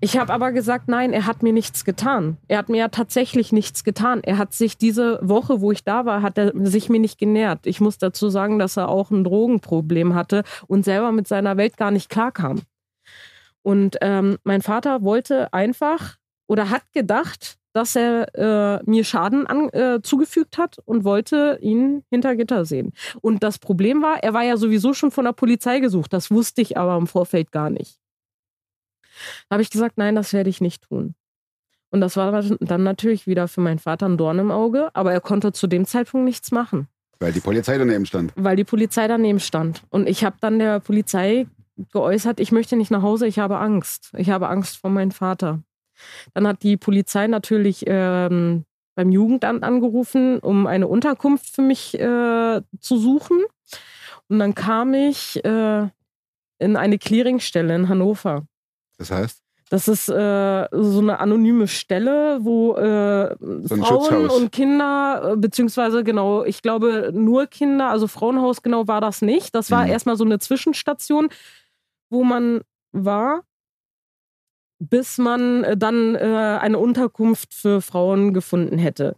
Ich 0.00 0.16
habe 0.16 0.32
aber 0.32 0.52
gesagt, 0.52 0.88
nein, 0.88 1.12
er 1.12 1.26
hat 1.26 1.42
mir 1.42 1.52
nichts 1.52 1.84
getan. 1.84 2.36
Er 2.46 2.58
hat 2.58 2.68
mir 2.68 2.78
ja 2.78 2.88
tatsächlich 2.88 3.52
nichts 3.52 3.84
getan. 3.84 4.20
Er 4.22 4.38
hat 4.38 4.52
sich 4.52 4.78
diese 4.78 5.18
Woche, 5.22 5.60
wo 5.60 5.72
ich 5.72 5.84
da 5.84 6.04
war, 6.04 6.22
hat 6.22 6.38
er 6.38 6.52
sich 6.66 6.88
mir 6.88 7.00
nicht 7.00 7.18
genährt. 7.18 7.66
Ich 7.66 7.80
muss 7.80 7.98
dazu 7.98 8.28
sagen, 8.28 8.58
dass 8.58 8.76
er 8.76 8.88
auch 8.88 9.10
ein 9.10 9.24
Drogenproblem 9.24 10.14
hatte 10.14 10.44
und 10.66 10.84
selber 10.84 11.12
mit 11.12 11.26
seiner 11.26 11.56
Welt 11.56 11.76
gar 11.76 11.90
nicht 11.90 12.08
klarkam. 12.08 12.62
Und 13.62 13.96
ähm, 14.00 14.38
mein 14.44 14.62
Vater 14.62 15.02
wollte 15.02 15.52
einfach 15.52 16.16
oder 16.46 16.70
hat 16.70 16.82
gedacht, 16.92 17.58
dass 17.72 17.94
er 17.96 18.34
äh, 18.34 18.82
mir 18.90 19.04
Schaden 19.04 19.46
an, 19.46 19.68
äh, 19.70 20.00
zugefügt 20.02 20.58
hat 20.58 20.78
und 20.84 21.04
wollte 21.04 21.58
ihn 21.60 22.02
hinter 22.10 22.34
Gitter 22.34 22.64
sehen. 22.64 22.92
Und 23.20 23.42
das 23.42 23.58
Problem 23.58 24.02
war, 24.02 24.22
er 24.22 24.32
war 24.32 24.42
ja 24.42 24.56
sowieso 24.56 24.94
schon 24.94 25.10
von 25.10 25.24
der 25.24 25.32
Polizei 25.32 25.80
gesucht. 25.80 26.12
Das 26.12 26.30
wusste 26.30 26.62
ich 26.62 26.76
aber 26.76 26.96
im 26.96 27.06
Vorfeld 27.06 27.52
gar 27.52 27.70
nicht. 27.70 27.98
Da 29.48 29.54
habe 29.54 29.62
ich 29.62 29.70
gesagt, 29.70 29.98
nein, 29.98 30.14
das 30.14 30.32
werde 30.32 30.50
ich 30.50 30.60
nicht 30.60 30.82
tun. 30.88 31.14
Und 31.90 32.00
das 32.00 32.16
war 32.16 32.42
dann 32.42 32.82
natürlich 32.82 33.26
wieder 33.26 33.48
für 33.48 33.60
meinen 33.60 33.78
Vater 33.78 34.06
ein 34.06 34.18
Dorn 34.18 34.38
im 34.38 34.50
Auge, 34.50 34.90
aber 34.94 35.12
er 35.12 35.20
konnte 35.20 35.52
zu 35.52 35.66
dem 35.66 35.86
Zeitpunkt 35.86 36.24
nichts 36.24 36.50
machen. 36.52 36.88
Weil 37.20 37.32
die 37.32 37.40
Polizei 37.40 37.78
daneben 37.78 38.06
stand. 38.06 38.32
Weil 38.36 38.56
die 38.56 38.64
Polizei 38.64 39.08
daneben 39.08 39.40
stand. 39.40 39.82
Und 39.90 40.08
ich 40.08 40.22
habe 40.22 40.36
dann 40.40 40.58
der 40.58 40.80
Polizei 40.80 41.46
geäußert, 41.92 42.40
ich 42.40 42.52
möchte 42.52 42.76
nicht 42.76 42.90
nach 42.90 43.02
Hause, 43.02 43.26
ich 43.26 43.38
habe 43.38 43.58
Angst. 43.58 44.10
Ich 44.16 44.30
habe 44.30 44.48
Angst 44.48 44.76
vor 44.78 44.90
meinem 44.90 45.10
Vater. 45.10 45.62
Dann 46.34 46.46
hat 46.46 46.62
die 46.62 46.76
Polizei 46.76 47.26
natürlich 47.26 47.84
ähm, 47.86 48.64
beim 48.94 49.10
Jugendamt 49.10 49.64
angerufen, 49.64 50.38
um 50.38 50.66
eine 50.66 50.86
Unterkunft 50.86 51.54
für 51.54 51.62
mich 51.62 51.98
äh, 51.98 52.60
zu 52.80 52.98
suchen. 52.98 53.42
Und 54.28 54.38
dann 54.38 54.54
kam 54.54 54.94
ich 54.94 55.44
äh, 55.44 55.88
in 56.58 56.76
eine 56.76 56.98
Clearingstelle 56.98 57.74
in 57.74 57.88
Hannover. 57.88 58.46
Das 58.98 59.10
heißt? 59.10 59.42
Das 59.70 59.86
ist 59.86 60.08
äh, 60.08 60.66
so 60.72 60.98
eine 61.00 61.20
anonyme 61.20 61.68
Stelle, 61.68 62.38
wo 62.40 62.74
äh, 62.76 63.36
So 63.64 63.76
Frauen 63.76 64.30
und 64.30 64.50
Kinder, 64.50 65.32
äh, 65.32 65.36
beziehungsweise 65.36 66.04
genau, 66.04 66.42
ich 66.44 66.62
glaube 66.62 67.10
nur 67.12 67.46
Kinder, 67.46 67.90
also 67.90 68.06
Frauenhaus 68.08 68.62
genau 68.62 68.88
war 68.88 69.02
das 69.02 69.20
nicht. 69.20 69.54
Das 69.54 69.70
war 69.70 69.84
Mhm. 69.84 69.90
erstmal 69.90 70.16
so 70.16 70.24
eine 70.24 70.38
Zwischenstation, 70.38 71.28
wo 72.08 72.24
man 72.24 72.62
war, 72.92 73.42
bis 74.78 75.18
man 75.18 75.64
äh, 75.64 75.76
dann 75.76 76.14
äh, 76.14 76.58
eine 76.60 76.78
Unterkunft 76.78 77.52
für 77.52 77.82
Frauen 77.82 78.32
gefunden 78.32 78.78
hätte. 78.78 79.16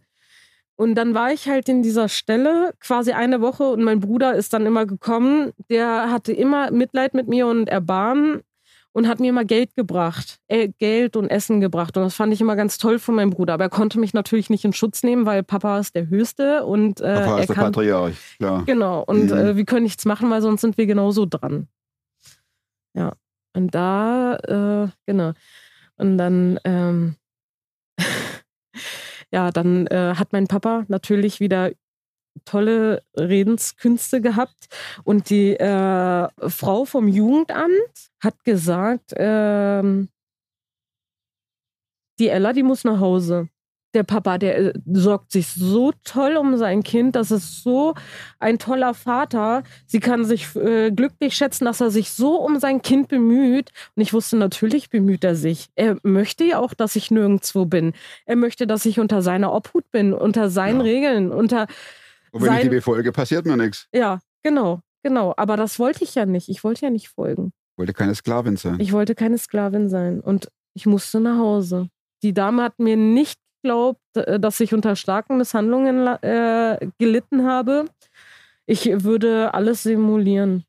Und 0.75 0.95
dann 0.95 1.13
war 1.13 1.31
ich 1.31 1.47
halt 1.47 1.69
in 1.69 1.83
dieser 1.83 2.09
Stelle 2.09 2.73
quasi 2.79 3.11
eine 3.11 3.39
Woche 3.39 3.69
und 3.69 3.83
mein 3.83 3.99
Bruder 3.99 4.33
ist 4.35 4.51
dann 4.53 4.65
immer 4.65 4.85
gekommen. 4.85 5.51
Der 5.69 6.11
hatte 6.11 6.33
immer 6.33 6.71
Mitleid 6.71 7.13
mit 7.13 7.27
mir 7.27 7.47
und 7.47 7.69
Erbarmen 7.69 8.41
und 8.93 9.07
hat 9.07 9.19
mir 9.19 9.29
immer 9.29 9.45
Geld 9.45 9.75
gebracht, 9.75 10.39
äh, 10.47 10.69
Geld 10.77 11.15
und 11.15 11.29
Essen 11.29 11.61
gebracht. 11.61 11.95
Und 11.97 12.03
das 12.03 12.15
fand 12.15 12.33
ich 12.33 12.41
immer 12.41 12.55
ganz 12.55 12.77
toll 12.77 12.99
von 12.99 13.15
meinem 13.15 13.29
Bruder. 13.29 13.53
Aber 13.53 13.63
er 13.65 13.69
konnte 13.69 13.99
mich 13.99 14.13
natürlich 14.13 14.49
nicht 14.49 14.65
in 14.65 14.73
Schutz 14.73 15.03
nehmen, 15.03 15.25
weil 15.25 15.43
Papa 15.43 15.79
ist 15.79 15.95
der 15.95 16.07
Höchste 16.09 16.65
und 16.65 16.99
äh, 17.01 17.13
Papa 17.15 17.35
er 17.35 17.39
ist 17.39 17.47
der 17.49 17.55
kann 17.55 17.65
Patriarch, 17.71 18.15
klar. 18.37 18.63
Genau, 18.65 19.03
und 19.03 19.25
Mhm. 19.31 19.37
äh, 19.37 19.55
wir 19.55 19.65
können 19.65 19.83
nichts 19.83 20.05
machen, 20.05 20.29
weil 20.29 20.41
sonst 20.41 20.61
sind 20.61 20.77
wir 20.77 20.85
genauso 20.87 21.25
dran. 21.25 21.67
Ja, 22.93 23.13
und 23.53 23.73
da, 23.73 24.35
äh, 24.35 24.89
genau. 25.05 25.31
Und 25.97 26.17
dann, 26.17 26.59
ähm, 26.65 27.15
ja, 29.31 29.51
dann 29.51 29.87
äh, 29.87 30.15
hat 30.15 30.33
mein 30.33 30.47
Papa 30.47 30.83
natürlich 30.87 31.39
wieder 31.39 31.71
tolle 32.45 33.03
Redenskünste 33.17 34.21
gehabt. 34.21 34.67
Und 35.03 35.29
die 35.29 35.55
äh, 35.55 36.27
Frau 36.49 36.85
vom 36.85 37.07
Jugendamt 37.07 38.09
hat 38.21 38.43
gesagt, 38.43 39.13
ähm, 39.15 40.09
die 42.19 42.29
Ella, 42.29 42.53
die 42.53 42.63
muss 42.63 42.83
nach 42.83 42.99
Hause. 42.99 43.49
Der 43.93 44.03
Papa, 44.03 44.37
der 44.37 44.57
äh, 44.57 44.73
sorgt 44.93 45.33
sich 45.33 45.47
so 45.47 45.91
toll 46.05 46.37
um 46.37 46.55
sein 46.55 46.81
Kind. 46.81 47.15
Das 47.17 47.29
ist 47.29 47.61
so 47.61 47.93
ein 48.39 48.57
toller 48.57 48.93
Vater. 48.93 49.63
Sie 49.85 49.99
kann 49.99 50.23
sich 50.23 50.55
äh, 50.55 50.91
glücklich 50.91 51.35
schätzen, 51.35 51.65
dass 51.65 51.81
er 51.81 51.91
sich 51.91 52.11
so 52.11 52.39
um 52.39 52.59
sein 52.59 52.81
Kind 52.81 53.09
bemüht. 53.09 53.71
Und 53.95 54.01
ich 54.03 54.13
wusste, 54.13 54.37
natürlich 54.37 54.89
bemüht 54.89 55.25
er 55.25 55.35
sich. 55.35 55.67
Er 55.75 55.97
möchte 56.03 56.45
ja 56.45 56.59
auch, 56.59 56.73
dass 56.73 56.95
ich 56.95 57.11
nirgendwo 57.11 57.65
bin. 57.65 57.91
Er 58.25 58.37
möchte, 58.37 58.65
dass 58.65 58.85
ich 58.85 58.99
unter 58.99 59.21
seiner 59.21 59.51
Obhut 59.53 59.89
bin, 59.91 60.13
unter 60.13 60.49
seinen 60.49 60.79
Ja. 60.79 60.85
Regeln, 60.85 61.31
unter 61.31 61.67
Und 62.31 62.43
wenn 62.43 62.53
ich 62.53 62.61
die 62.61 62.69
befolge, 62.69 63.11
passiert 63.11 63.45
mir 63.45 63.57
nichts. 63.57 63.87
ja, 63.93 64.19
genau, 64.43 64.81
genau. 65.03 65.33
Aber 65.37 65.57
das 65.57 65.79
wollte 65.79 66.03
ich 66.03 66.15
ja 66.15 66.25
nicht. 66.25 66.49
Ich 66.49 66.63
wollte 66.63 66.85
ja 66.85 66.89
nicht 66.89 67.09
folgen. 67.09 67.51
Wollte 67.77 67.93
keine 67.93 68.15
Sklavin 68.15 68.57
sein. 68.57 68.79
Ich 68.79 68.93
wollte 68.93 69.15
keine 69.15 69.37
Sklavin 69.37 69.89
sein 69.89 70.21
und 70.21 70.49
ich 70.73 70.85
musste 70.85 71.19
nach 71.19 71.37
Hause. 71.37 71.89
Die 72.23 72.33
Dame 72.33 72.63
hat 72.63 72.79
mir 72.79 72.95
nicht 72.95 73.39
geglaubt, 73.61 74.01
äh, 74.15 74.39
dass 74.39 74.59
ich 74.59 74.73
unter 74.73 74.95
starken 74.95 75.37
Misshandlungen 75.37 76.07
äh, 76.07 76.89
gelitten 76.97 77.45
habe. 77.45 77.85
Ich 78.65 78.85
würde 79.03 79.53
alles 79.53 79.83
simulieren. 79.83 80.65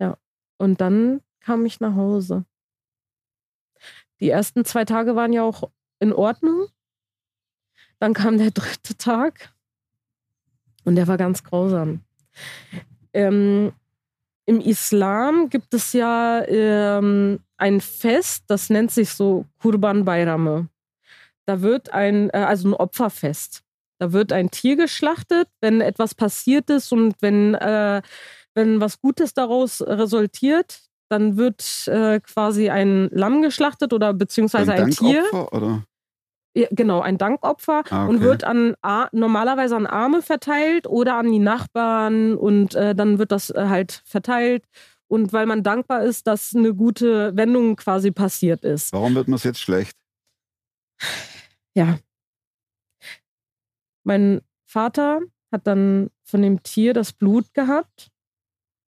Ja. 0.00 0.16
Und 0.58 0.80
dann 0.80 1.20
kam 1.40 1.66
ich 1.66 1.80
nach 1.80 1.94
Hause. 1.94 2.44
Die 4.20 4.30
ersten 4.30 4.64
zwei 4.64 4.84
Tage 4.84 5.14
waren 5.16 5.32
ja 5.32 5.42
auch 5.42 5.70
in 6.00 6.12
Ordnung. 6.12 6.66
Dann 7.98 8.14
kam 8.14 8.38
der 8.38 8.50
dritte 8.50 8.96
Tag 8.96 9.53
und 10.84 10.96
der 10.96 11.08
war 11.08 11.16
ganz 11.16 11.42
grausam. 11.42 12.00
Ähm, 13.12 13.72
Im 14.46 14.60
Islam 14.60 15.48
gibt 15.48 15.72
es 15.74 15.92
ja 15.92 16.44
ähm, 16.46 17.40
ein 17.56 17.80
Fest, 17.80 18.44
das 18.48 18.70
nennt 18.70 18.90
sich 18.90 19.10
so 19.10 19.46
Kurban 19.60 20.04
Bayrame. 20.04 20.68
Da 21.46 21.60
wird 21.60 21.92
ein, 21.92 22.30
äh, 22.30 22.38
also 22.38 22.68
ein 22.68 22.74
Opferfest. 22.74 23.62
Da 23.98 24.12
wird 24.12 24.32
ein 24.32 24.50
Tier 24.50 24.76
geschlachtet, 24.76 25.48
wenn 25.60 25.80
etwas 25.80 26.14
passiert 26.14 26.68
ist 26.68 26.92
und 26.92 27.14
wenn, 27.20 27.54
äh, 27.54 28.02
wenn 28.54 28.80
was 28.80 29.00
Gutes 29.00 29.34
daraus 29.34 29.80
resultiert, 29.82 30.80
dann 31.08 31.36
wird 31.36 31.86
äh, 31.86 32.20
quasi 32.20 32.70
ein 32.70 33.08
Lamm 33.12 33.42
geschlachtet 33.42 33.92
oder 33.92 34.12
beziehungsweise 34.12 34.72
ein, 34.72 34.90
Tier. 34.90 35.22
Dankopfer, 35.22 35.52
Oder? 35.56 35.84
Genau, 36.54 37.00
ein 37.00 37.18
Dankopfer 37.18 37.82
Ah, 37.90 38.06
und 38.06 38.16
okay. 38.16 38.24
wird 38.24 38.44
an 38.44 38.76
normalerweise 39.12 39.74
an 39.74 39.86
Arme 39.86 40.22
verteilt 40.22 40.86
oder 40.86 41.16
an 41.16 41.30
die 41.32 41.40
Nachbarn 41.40 42.36
und 42.36 42.76
äh, 42.76 42.94
dann 42.94 43.18
wird 43.18 43.32
das 43.32 43.50
äh, 43.50 43.66
halt 43.68 44.02
verteilt. 44.04 44.64
Und 45.08 45.32
weil 45.32 45.46
man 45.46 45.62
dankbar 45.62 46.02
ist, 46.04 46.26
dass 46.26 46.54
eine 46.54 46.74
gute 46.74 47.36
Wendung 47.36 47.76
quasi 47.76 48.10
passiert 48.10 48.64
ist. 48.64 48.92
Warum 48.92 49.14
wird 49.14 49.28
mir 49.28 49.36
es 49.36 49.42
jetzt 49.44 49.60
schlecht? 49.60 49.96
Ja. 51.74 51.98
Mein 54.04 54.40
Vater 54.64 55.20
hat 55.52 55.66
dann 55.66 56.10
von 56.24 56.42
dem 56.42 56.62
Tier 56.62 56.94
das 56.94 57.12
Blut 57.12 57.52
gehabt 57.54 58.10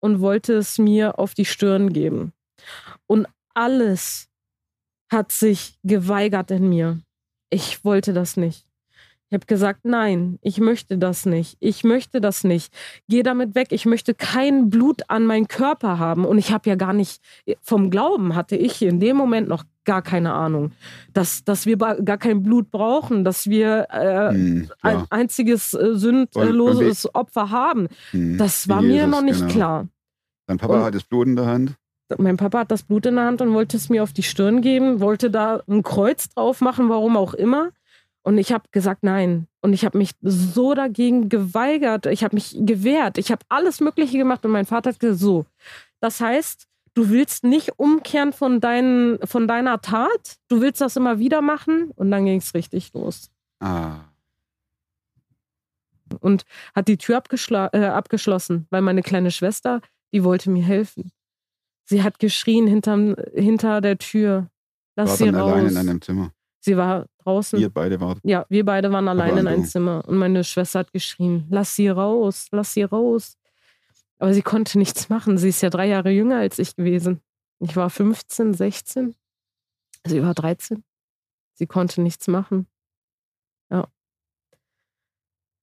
und 0.00 0.20
wollte 0.20 0.54
es 0.54 0.78
mir 0.78 1.18
auf 1.18 1.34
die 1.34 1.44
Stirn 1.44 1.92
geben. 1.92 2.32
Und 3.06 3.26
alles 3.54 4.28
hat 5.12 5.32
sich 5.32 5.78
geweigert 5.82 6.50
in 6.50 6.68
mir. 6.68 7.00
Ich 7.50 7.84
wollte 7.84 8.12
das 8.12 8.36
nicht. 8.36 8.66
Ich 9.28 9.34
habe 9.34 9.46
gesagt, 9.46 9.84
nein, 9.84 10.40
ich 10.42 10.58
möchte 10.58 10.98
das 10.98 11.24
nicht. 11.24 11.56
Ich 11.60 11.84
möchte 11.84 12.20
das 12.20 12.42
nicht. 12.42 12.72
Geh 13.08 13.22
damit 13.22 13.54
weg. 13.54 13.68
Ich 13.70 13.86
möchte 13.86 14.12
kein 14.12 14.70
Blut 14.70 15.02
an 15.08 15.24
meinen 15.24 15.46
Körper 15.46 16.00
haben. 16.00 16.24
Und 16.24 16.38
ich 16.38 16.50
habe 16.52 16.68
ja 16.68 16.74
gar 16.74 16.92
nicht, 16.92 17.22
vom 17.62 17.90
Glauben 17.90 18.34
hatte 18.34 18.56
ich 18.56 18.82
in 18.82 18.98
dem 18.98 19.16
Moment 19.16 19.46
noch 19.46 19.62
gar 19.84 20.02
keine 20.02 20.32
Ahnung, 20.32 20.72
dass, 21.12 21.44
dass 21.44 21.64
wir 21.64 21.76
gar 21.76 22.18
kein 22.18 22.42
Blut 22.42 22.72
brauchen, 22.72 23.22
dass 23.24 23.48
wir 23.48 23.86
äh, 23.90 24.30
Hm, 24.34 24.70
ein 24.82 25.04
einziges 25.10 25.74
äh, 25.74 25.94
sündloses 25.94 27.14
Opfer 27.14 27.50
haben. 27.50 27.86
Hm, 28.10 28.36
Das 28.36 28.68
war 28.68 28.82
mir 28.82 28.94
Jesus, 29.04 29.10
noch 29.10 29.22
nicht 29.22 29.40
genau. 29.40 29.52
klar. 29.52 29.88
Dein 30.46 30.58
Papa 30.58 30.74
Und- 30.78 30.82
hat 30.86 30.94
das 30.96 31.04
Blut 31.04 31.28
in 31.28 31.36
der 31.36 31.46
Hand. 31.46 31.74
Mein 32.18 32.36
Papa 32.36 32.60
hat 32.60 32.70
das 32.70 32.82
Blut 32.82 33.06
in 33.06 33.16
der 33.16 33.24
Hand 33.24 33.40
und 33.40 33.52
wollte 33.54 33.76
es 33.76 33.88
mir 33.88 34.02
auf 34.02 34.12
die 34.12 34.22
Stirn 34.22 34.62
geben, 34.62 35.00
wollte 35.00 35.30
da 35.30 35.62
ein 35.68 35.82
Kreuz 35.82 36.28
drauf 36.28 36.60
machen, 36.60 36.88
warum 36.88 37.16
auch 37.16 37.34
immer. 37.34 37.70
Und 38.22 38.38
ich 38.38 38.52
habe 38.52 38.64
gesagt, 38.70 39.02
nein. 39.02 39.46
Und 39.60 39.72
ich 39.72 39.84
habe 39.84 39.98
mich 39.98 40.12
so 40.20 40.74
dagegen 40.74 41.28
geweigert. 41.28 42.06
Ich 42.06 42.22
habe 42.22 42.36
mich 42.36 42.56
gewehrt. 42.58 43.18
Ich 43.18 43.30
habe 43.30 43.44
alles 43.48 43.80
Mögliche 43.80 44.18
gemacht. 44.18 44.44
Und 44.44 44.50
mein 44.50 44.66
Vater 44.66 44.90
hat 44.90 45.00
gesagt, 45.00 45.20
so, 45.20 45.46
das 46.00 46.20
heißt, 46.20 46.66
du 46.94 47.08
willst 47.08 47.44
nicht 47.44 47.78
umkehren 47.78 48.32
von, 48.32 48.60
deinen, 48.60 49.18
von 49.26 49.48
deiner 49.48 49.80
Tat. 49.80 50.36
Du 50.48 50.60
willst 50.60 50.80
das 50.80 50.96
immer 50.96 51.18
wieder 51.18 51.40
machen. 51.40 51.92
Und 51.96 52.10
dann 52.10 52.26
ging 52.26 52.38
es 52.38 52.54
richtig 52.54 52.92
los. 52.92 53.30
Ah. 53.60 54.00
Und 56.20 56.44
hat 56.74 56.88
die 56.88 56.98
Tür 56.98 57.18
abgeschla 57.18 57.70
äh, 57.72 57.86
abgeschlossen, 57.86 58.66
weil 58.70 58.82
meine 58.82 59.02
kleine 59.02 59.30
Schwester, 59.30 59.80
die 60.12 60.24
wollte 60.24 60.50
mir 60.50 60.64
helfen. 60.64 61.12
Sie 61.90 62.04
hat 62.04 62.20
geschrien 62.20 62.68
hinterm, 62.68 63.16
hinter 63.34 63.80
der 63.80 63.98
Tür. 63.98 64.48
Lass 64.94 65.10
War 65.10 65.16
sie 65.16 65.24
dann 65.24 65.34
raus. 65.34 65.52
allein 65.52 65.66
in 65.66 65.76
einem 65.76 66.00
Zimmer. 66.00 66.32
sie 66.60 66.76
war 66.76 67.06
draußen. 67.18 67.58
Ihr 67.58 67.68
beide 67.68 68.00
wart. 68.00 68.20
Ja, 68.22 68.46
wir 68.48 68.64
beide 68.64 68.92
waren 68.92 69.08
allein 69.08 69.32
in 69.32 69.38
und 69.40 69.48
einem. 69.48 69.64
Zimmer 69.64 70.04
und 70.06 70.16
meine 70.16 70.44
Schwester 70.44 70.78
hat 70.78 70.92
geschrien, 70.92 71.48
lass 71.50 71.74
sie 71.74 71.88
raus, 71.88 72.46
lass 72.52 72.74
sie 72.74 72.84
raus. 72.84 73.36
Aber 74.18 74.32
sie 74.32 74.42
konnte 74.42 74.78
nichts 74.78 75.08
machen. 75.08 75.36
Sie 75.36 75.48
ist 75.48 75.62
ja 75.62 75.70
drei 75.70 75.88
Jahre 75.88 76.10
jünger 76.10 76.36
als 76.38 76.60
ich 76.60 76.76
gewesen. 76.76 77.22
Ich 77.58 77.74
war 77.74 77.90
15, 77.90 78.54
16. 78.54 79.16
Sie 80.04 80.22
war 80.22 80.34
13. 80.34 80.84
Sie 81.54 81.66
konnte 81.66 82.02
nichts 82.02 82.28
machen. 82.28 82.68
Ja. 83.68 83.88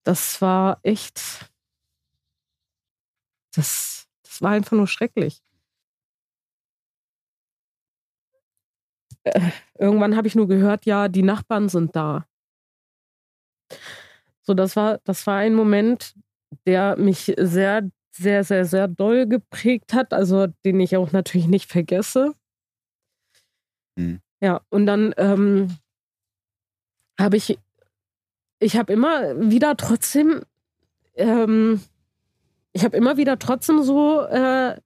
Das 0.03 0.41
war 0.41 0.79
echt. 0.83 1.49
Das, 3.55 4.07
das 4.23 4.41
war 4.41 4.51
einfach 4.51 4.75
nur 4.75 4.87
schrecklich. 4.87 5.41
Äh, 9.33 9.51
irgendwann 9.77 10.15
habe 10.15 10.27
ich 10.27 10.35
nur 10.35 10.47
gehört, 10.47 10.85
ja, 10.85 11.07
die 11.07 11.23
Nachbarn 11.23 11.69
sind 11.69 11.95
da. 11.95 12.25
So, 14.41 14.53
das 14.53 14.75
war, 14.75 14.99
das 15.03 15.27
war 15.27 15.37
ein 15.37 15.55
Moment, 15.55 16.13
der 16.65 16.97
mich 16.97 17.33
sehr, 17.37 17.89
sehr, 18.11 18.43
sehr, 18.43 18.65
sehr 18.65 18.87
doll 18.87 19.27
geprägt 19.27 19.93
hat, 19.93 20.13
also 20.13 20.47
den 20.65 20.79
ich 20.79 20.95
auch 20.95 21.11
natürlich 21.11 21.47
nicht 21.47 21.69
vergesse. 21.69 22.33
Mhm. 23.97 24.21
Ja, 24.39 24.61
und 24.69 24.85
dann 24.85 25.13
ähm, 25.17 25.77
habe 27.19 27.37
ich, 27.37 27.57
ich 28.59 28.77
habe 28.77 28.93
immer 28.93 29.51
wieder 29.51 29.75
trotzdem, 29.75 30.43
ähm, 31.15 31.81
ich 32.71 32.85
habe 32.85 32.95
immer 32.95 33.17
wieder 33.17 33.39
trotzdem 33.39 33.81
so 33.83 34.21
äh, 34.21 34.79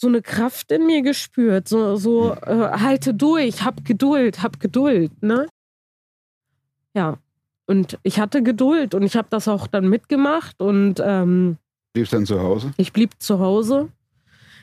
so 0.00 0.08
eine 0.08 0.22
Kraft 0.22 0.72
in 0.72 0.86
mir 0.86 1.02
gespürt, 1.02 1.68
so, 1.68 1.96
so 1.96 2.32
äh, 2.32 2.78
halte 2.78 3.12
durch, 3.12 3.64
hab 3.64 3.84
Geduld, 3.84 4.42
hab 4.42 4.58
Geduld, 4.58 5.22
ne? 5.22 5.46
Ja, 6.94 7.18
und 7.66 7.98
ich 8.02 8.18
hatte 8.18 8.42
Geduld 8.42 8.94
und 8.94 9.02
ich 9.02 9.14
habe 9.16 9.28
das 9.30 9.46
auch 9.46 9.66
dann 9.66 9.88
mitgemacht 9.88 10.58
und 10.60 11.02
ähm, 11.04 11.58
Bliebst 11.92 12.14
dann 12.14 12.24
zu 12.24 12.40
Hause? 12.40 12.72
ich 12.78 12.94
blieb 12.94 13.10
zu 13.18 13.40
Hause. 13.40 13.90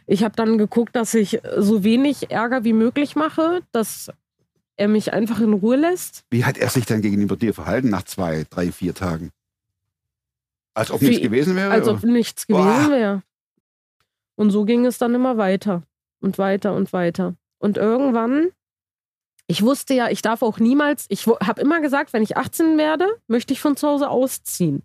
Ich 0.08 0.24
habe 0.24 0.36
dann 0.36 0.58
geguckt, 0.58 0.96
dass 0.96 1.14
ich 1.14 1.40
so 1.58 1.84
wenig 1.84 2.32
Ärger 2.32 2.64
wie 2.64 2.74
möglich 2.74 3.16
mache, 3.16 3.62
dass 3.72 4.10
er 4.76 4.88
mich 4.88 5.14
einfach 5.14 5.40
in 5.40 5.54
Ruhe 5.54 5.76
lässt. 5.76 6.24
Wie 6.32 6.46
hat 6.46 6.58
er 6.58 6.70
sich 6.70 6.86
dann 6.86 7.02
gegenüber 7.02 7.36
dir 7.36 7.54
verhalten 7.54 7.90
nach 7.90 8.04
zwei, 8.04 8.46
drei, 8.50 8.72
vier 8.72 8.96
Tagen? 8.96 9.32
Als 10.74 10.90
ob 10.90 11.00
Für 11.00 11.06
nichts 11.06 11.22
gewesen 11.22 11.56
wäre? 11.56 11.70
Als 11.72 11.88
oder? 11.88 11.98
ob 11.98 12.04
nichts 12.04 12.48
Boah. 12.48 12.64
gewesen 12.64 12.92
wäre. 12.92 13.24
Und 14.38 14.52
so 14.52 14.66
ging 14.66 14.86
es 14.86 15.00
dann 15.00 15.16
immer 15.16 15.38
weiter 15.38 15.84
und 16.22 16.38
weiter 16.38 16.74
und 16.74 16.94
weiter. 16.94 17.36
Und 17.58 17.78
irgendwann, 17.78 18.52
ich 19.48 19.64
wusste 19.64 19.96
ja, 19.96 20.10
ich 20.10 20.22
darf 20.22 20.44
auch 20.44 20.60
niemals, 20.60 21.08
ich 21.10 21.26
habe 21.26 21.60
immer 21.60 21.82
gesagt, 21.82 22.14
wenn 22.14 22.22
ich 22.22 22.38
18 22.38 22.78
werde, 22.78 23.08
möchte 23.28 23.52
ich 23.54 23.60
von 23.60 23.76
zu 23.76 23.88
Hause 23.88 24.10
ausziehen. 24.10 24.84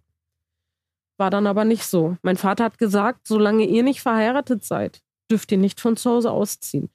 War 1.19 1.29
dann 1.29 1.47
aber 1.47 1.67
nicht 1.67 1.85
so. 1.85 2.17
Mein 2.23 2.39
Vater 2.39 2.65
hat 2.65 2.79
gesagt, 2.79 3.29
solange 3.29 3.67
ihr 3.67 3.83
nicht 3.83 4.01
verheiratet 4.01 4.65
seid, 4.65 5.03
dürft 5.31 5.53
ihr 5.53 5.59
nicht 5.59 5.81
von 5.81 5.99
zu 5.99 6.11
Hause 6.11 6.31
ausziehen. 6.31 6.89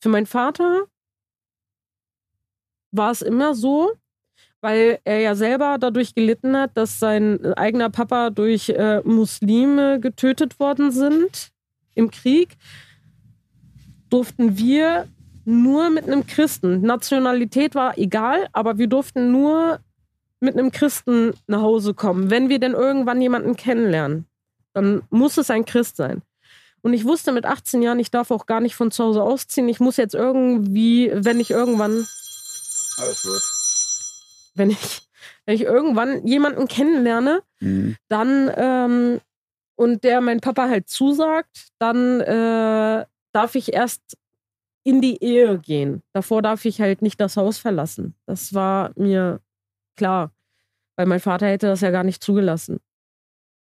Für 0.00 0.08
meinen 0.08 0.26
Vater 0.26 0.84
war 2.92 3.10
es 3.10 3.20
immer 3.20 3.56
so, 3.56 3.94
weil 4.60 5.00
er 5.02 5.18
ja 5.18 5.34
selber 5.34 5.78
dadurch 5.78 6.14
gelitten 6.14 6.56
hat, 6.56 6.76
dass 6.76 7.00
sein 7.00 7.54
eigener 7.54 7.90
Papa 7.90 8.30
durch 8.30 8.68
äh, 8.68 9.00
Muslime 9.02 9.98
getötet 9.98 10.60
worden 10.60 10.92
sind 10.92 11.52
im 11.96 12.10
Krieg, 12.12 12.56
durften 14.10 14.56
wir 14.56 15.08
nur 15.44 15.90
mit 15.90 16.04
einem 16.06 16.26
Christen. 16.26 16.82
Nationalität 16.82 17.74
war 17.74 17.98
egal, 17.98 18.46
aber 18.52 18.78
wir 18.78 18.86
durften 18.86 19.30
nur 19.32 19.80
mit 20.40 20.54
einem 20.56 20.70
Christen 20.70 21.32
nach 21.46 21.60
Hause 21.62 21.94
kommen. 21.94 22.30
Wenn 22.30 22.48
wir 22.48 22.58
denn 22.58 22.72
irgendwann 22.72 23.20
jemanden 23.20 23.56
kennenlernen, 23.56 24.26
dann 24.74 25.02
muss 25.10 25.38
es 25.38 25.50
ein 25.50 25.64
Christ 25.64 25.96
sein. 25.96 26.22
Und 26.82 26.92
ich 26.92 27.04
wusste 27.04 27.32
mit 27.32 27.46
18 27.46 27.82
Jahren, 27.82 27.98
ich 27.98 28.10
darf 28.10 28.30
auch 28.30 28.46
gar 28.46 28.60
nicht 28.60 28.76
von 28.76 28.90
zu 28.90 29.02
Hause 29.04 29.22
ausziehen. 29.22 29.68
Ich 29.68 29.80
muss 29.80 29.96
jetzt 29.96 30.14
irgendwie, 30.14 31.10
wenn 31.12 31.40
ich 31.40 31.50
irgendwann 31.50 32.06
Alles 32.98 33.22
gut. 33.22 34.54
wenn 34.54 34.70
ich, 34.70 35.02
wenn 35.46 35.54
ich 35.56 35.62
irgendwann 35.62 36.26
jemanden 36.26 36.68
kennenlerne, 36.68 37.42
Mhm. 37.60 37.96
dann 38.08 38.50
ähm, 38.56 39.20
und 39.76 40.04
der 40.04 40.20
mein 40.20 40.40
Papa 40.40 40.68
halt 40.68 40.88
zusagt, 40.88 41.68
dann 41.78 42.20
äh, 42.20 43.04
darf 43.32 43.54
ich 43.54 43.72
erst 43.72 44.16
in 44.84 45.00
die 45.00 45.22
Ehe 45.22 45.58
gehen. 45.58 46.02
Davor 46.12 46.42
darf 46.42 46.64
ich 46.64 46.80
halt 46.80 47.02
nicht 47.02 47.20
das 47.20 47.36
Haus 47.36 47.58
verlassen. 47.58 48.14
Das 48.26 48.54
war 48.54 48.92
mir 48.96 49.40
klar, 49.96 50.32
weil 50.96 51.06
mein 51.06 51.20
Vater 51.20 51.46
hätte 51.46 51.66
das 51.66 51.80
ja 51.80 51.90
gar 51.90 52.04
nicht 52.04 52.22
zugelassen. 52.22 52.78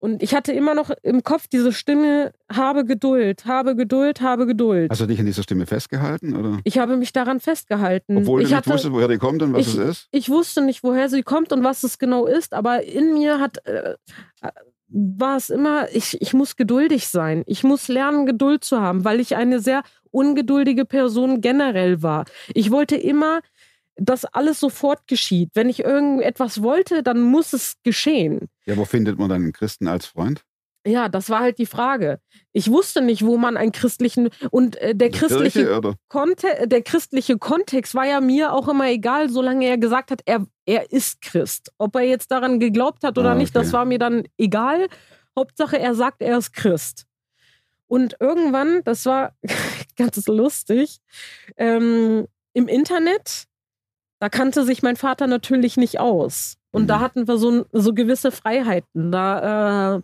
Und 0.04 0.22
ich 0.22 0.36
hatte 0.36 0.52
immer 0.52 0.76
noch 0.76 0.90
im 1.02 1.24
Kopf 1.24 1.48
diese 1.48 1.72
Stimme, 1.72 2.34
habe 2.52 2.84
Geduld, 2.84 3.46
habe 3.46 3.74
Geduld, 3.78 4.20
habe 4.20 4.46
Geduld. 4.46 4.92
Hast 4.92 5.00
du 5.00 5.06
dich 5.06 5.18
an 5.18 5.26
dieser 5.26 5.44
Stimme 5.44 5.66
festgehalten? 5.66 6.36
Oder? 6.36 6.60
ich 6.66 6.78
habe 6.78 6.98
mich 6.98 7.14
daran 7.14 7.40
festgehalten. 7.40 8.18
Obwohl 8.18 8.42
ich 8.42 8.50
du 8.50 8.54
nicht 8.54 8.58
hatte, 8.58 8.70
wusstest, 8.72 8.94
woher 8.94 9.08
die 9.08 9.18
kommt 9.18 9.42
und 9.42 9.54
was 9.54 9.62
ich- 9.62 9.78
es 9.78 9.90
ist? 9.90 10.08
ich 10.12 10.30
wusste 10.30 10.62
nicht, 10.62 10.84
woher 10.84 11.08
sie 11.08 11.24
kommt 11.24 11.54
und 11.54 11.64
was 11.64 11.84
es 11.84 12.00
genau 12.00 12.26
ist, 12.26 12.54
aber 12.54 12.84
in 12.84 13.14
mir 13.14 13.40
hat 13.40 13.66
äh, 13.66 13.94
äh, 14.42 14.52
war 14.94 15.38
es 15.38 15.50
immer, 15.50 15.94
ich, 15.94 16.22
ich 16.22 16.34
muss 16.34 16.56
geduldig 16.56 17.08
sein. 17.08 17.44
Ich 17.48 17.64
muss 17.64 17.88
lernen, 17.88 18.26
Geduld 18.26 18.64
zu 18.64 18.80
haben, 18.80 19.04
weil 19.04 19.20
ich 19.20 19.36
eine 19.36 19.60
sehr 19.60 19.84
ungeduldige 20.12 20.86
Person 20.86 21.42
generell 21.42 22.04
war. 22.04 22.26
Ich 22.54 22.70
wollte 22.70 22.96
immer, 22.96 23.42
dass 23.96 24.26
alles 24.26 24.60
sofort 24.60 25.08
geschieht. 25.08 25.50
Wenn 25.56 25.68
ich 25.68 25.84
irgendetwas 25.84 26.62
wollte, 26.62 27.02
dann 27.02 27.22
muss 27.22 27.54
es 27.54 27.76
geschehen. 27.84 28.50
Ja, 28.66 28.78
wo 28.78 28.86
findet 28.86 29.18
man 29.18 29.30
dann 29.30 29.42
einen 29.42 29.54
Christen 29.54 29.88
als 29.88 30.06
Freund? 30.06 30.46
Ja, 30.86 31.08
das 31.08 31.30
war 31.30 31.40
halt 31.40 31.60
die 31.60 31.66
Frage. 31.66 32.20
Ich 32.52 32.70
wusste 32.70 33.02
nicht, 33.02 33.26
wo 33.26 33.38
man 33.38 33.56
einen 33.56 33.72
christlichen 33.72 34.30
und 34.52 34.76
äh, 34.78 34.94
der 34.94 35.08
In 35.08 35.14
christliche? 35.14 35.82
Konte 36.10 36.48
der 36.68 36.82
christliche 36.82 37.38
Kontext 37.38 37.96
war 37.96 38.06
ja 38.06 38.20
mir 38.20 38.52
auch 38.52 38.68
immer 38.68 38.90
egal, 38.90 39.30
solange 39.30 39.66
er 39.66 39.78
gesagt 39.78 40.12
hat, 40.12 40.22
er, 40.26 40.46
er 40.66 40.92
ist 40.92 41.22
Christ. 41.22 41.72
Ob 41.78 41.96
er 41.96 42.02
jetzt 42.02 42.32
daran 42.32 42.60
geglaubt 42.60 43.04
hat 43.04 43.18
oder 43.18 43.32
Ah, 43.32 43.36
nicht, 43.36 43.56
okay. 43.56 43.64
das 43.64 43.72
war 43.74 43.86
mir 43.86 43.98
dann 44.00 44.24
egal. 44.38 44.88
Hauptsache, 45.38 45.80
er 45.80 45.96
sagt, 45.96 46.22
er 46.22 46.38
ist 46.38 46.52
Christ. 46.54 47.06
Und 47.88 48.18
irgendwann, 48.20 48.82
das 48.84 49.06
war 49.06 49.34
ganz 49.96 50.28
lustig, 50.28 51.00
ähm, 51.58 52.28
im 52.54 52.68
Internet, 52.68 53.46
da 54.20 54.30
kannte 54.30 54.64
sich 54.64 54.84
mein 54.84 54.96
Vater 54.96 55.28
natürlich 55.28 55.78
nicht 55.78 56.00
aus. 56.00 56.56
Und 56.72 56.88
da 56.88 56.98
Mhm. 56.98 57.02
hatten 57.02 57.28
wir 57.28 57.38
so, 57.38 57.66
so 57.72 57.94
gewisse 57.94 58.32
Freiheiten. 58.32 59.12
Da 59.12 59.96
äh, 59.98 60.02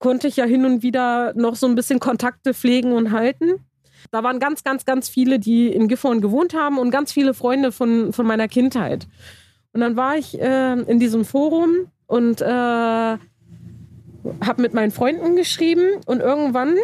konnte 0.00 0.26
ich 0.26 0.36
ja 0.36 0.44
hin 0.44 0.64
und 0.64 0.82
wieder 0.82 1.32
noch 1.34 1.54
so 1.54 1.68
ein 1.68 1.76
bisschen 1.76 2.00
Kontakte 2.00 2.52
pflegen 2.52 2.92
und 2.92 3.12
halten. 3.12 3.64
Da 4.10 4.24
waren 4.24 4.40
ganz, 4.40 4.64
ganz, 4.64 4.84
ganz 4.84 5.08
viele, 5.08 5.38
die 5.38 5.68
in 5.68 5.86
Gifhorn 5.86 6.20
gewohnt 6.20 6.54
haben 6.54 6.78
und 6.78 6.90
ganz 6.90 7.12
viele 7.12 7.34
Freunde 7.34 7.70
von, 7.70 8.12
von 8.12 8.26
meiner 8.26 8.48
Kindheit. 8.48 9.06
Und 9.72 9.80
dann 9.80 9.96
war 9.96 10.16
ich 10.16 10.40
äh, 10.40 10.80
in 10.80 10.98
diesem 10.98 11.24
Forum 11.24 11.90
und 12.06 12.40
äh, 12.40 12.46
habe 12.46 13.20
mit 14.56 14.74
meinen 14.74 14.90
Freunden 14.90 15.36
geschrieben 15.36 16.00
und 16.06 16.20
irgendwann 16.20 16.76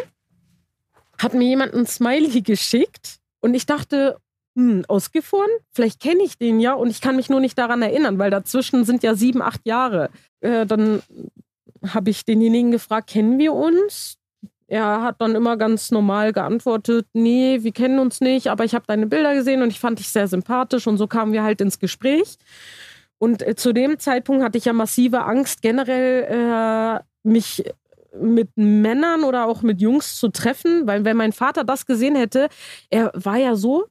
hat 1.17 1.33
mir 1.33 1.47
jemand 1.47 1.73
ein 1.73 1.87
Smiley 1.87 2.41
geschickt 2.41 3.17
und 3.41 3.55
ich 3.55 3.65
dachte, 3.65 4.17
hm, 4.55 4.85
aus 4.87 5.11
Gifhorn? 5.11 5.49
Vielleicht 5.71 5.99
kenne 5.99 6.23
ich 6.23 6.37
den 6.37 6.59
ja 6.59 6.73
und 6.73 6.89
ich 6.89 7.01
kann 7.01 7.15
mich 7.15 7.29
nur 7.29 7.39
nicht 7.39 7.57
daran 7.57 7.81
erinnern, 7.81 8.19
weil 8.19 8.31
dazwischen 8.31 8.85
sind 8.85 9.03
ja 9.03 9.15
sieben, 9.15 9.41
acht 9.41 9.65
Jahre. 9.65 10.09
Äh, 10.39 10.65
dann 10.65 11.01
habe 11.85 12.09
ich 12.09 12.25
denjenigen 12.25 12.71
gefragt, 12.71 13.09
kennen 13.09 13.37
wir 13.39 13.53
uns? 13.53 14.17
Er 14.67 15.01
hat 15.01 15.21
dann 15.21 15.35
immer 15.35 15.55
ganz 15.55 15.91
normal 15.91 16.33
geantwortet, 16.33 17.07
nee, 17.13 17.59
wir 17.61 17.71
kennen 17.71 17.99
uns 17.99 18.19
nicht, 18.19 18.47
aber 18.47 18.65
ich 18.65 18.75
habe 18.75 18.85
deine 18.85 19.07
Bilder 19.07 19.33
gesehen 19.33 19.61
und 19.61 19.69
ich 19.69 19.79
fand 19.79 19.99
dich 19.99 20.09
sehr 20.09 20.27
sympathisch 20.27 20.87
und 20.87 20.97
so 20.97 21.07
kamen 21.07 21.31
wir 21.31 21.43
halt 21.43 21.61
ins 21.61 21.79
Gespräch. 21.79 22.37
Und 23.17 23.41
äh, 23.41 23.55
zu 23.55 23.73
dem 23.73 23.97
Zeitpunkt 23.97 24.43
hatte 24.43 24.57
ich 24.57 24.65
ja 24.65 24.73
massive 24.73 25.23
Angst, 25.23 25.61
generell 25.61 26.23
äh, 26.23 26.99
mich 27.23 27.63
mit 28.19 28.49
Männern 28.55 29.23
oder 29.23 29.45
auch 29.45 29.61
mit 29.61 29.81
Jungs 29.81 30.17
zu 30.17 30.29
treffen, 30.29 30.87
weil 30.87 31.05
wenn 31.05 31.17
mein 31.17 31.33
Vater 31.33 31.63
das 31.63 31.85
gesehen 31.85 32.15
hätte, 32.15 32.49
er 32.89 33.11
war 33.13 33.37
ja 33.37 33.55
so, 33.55 33.85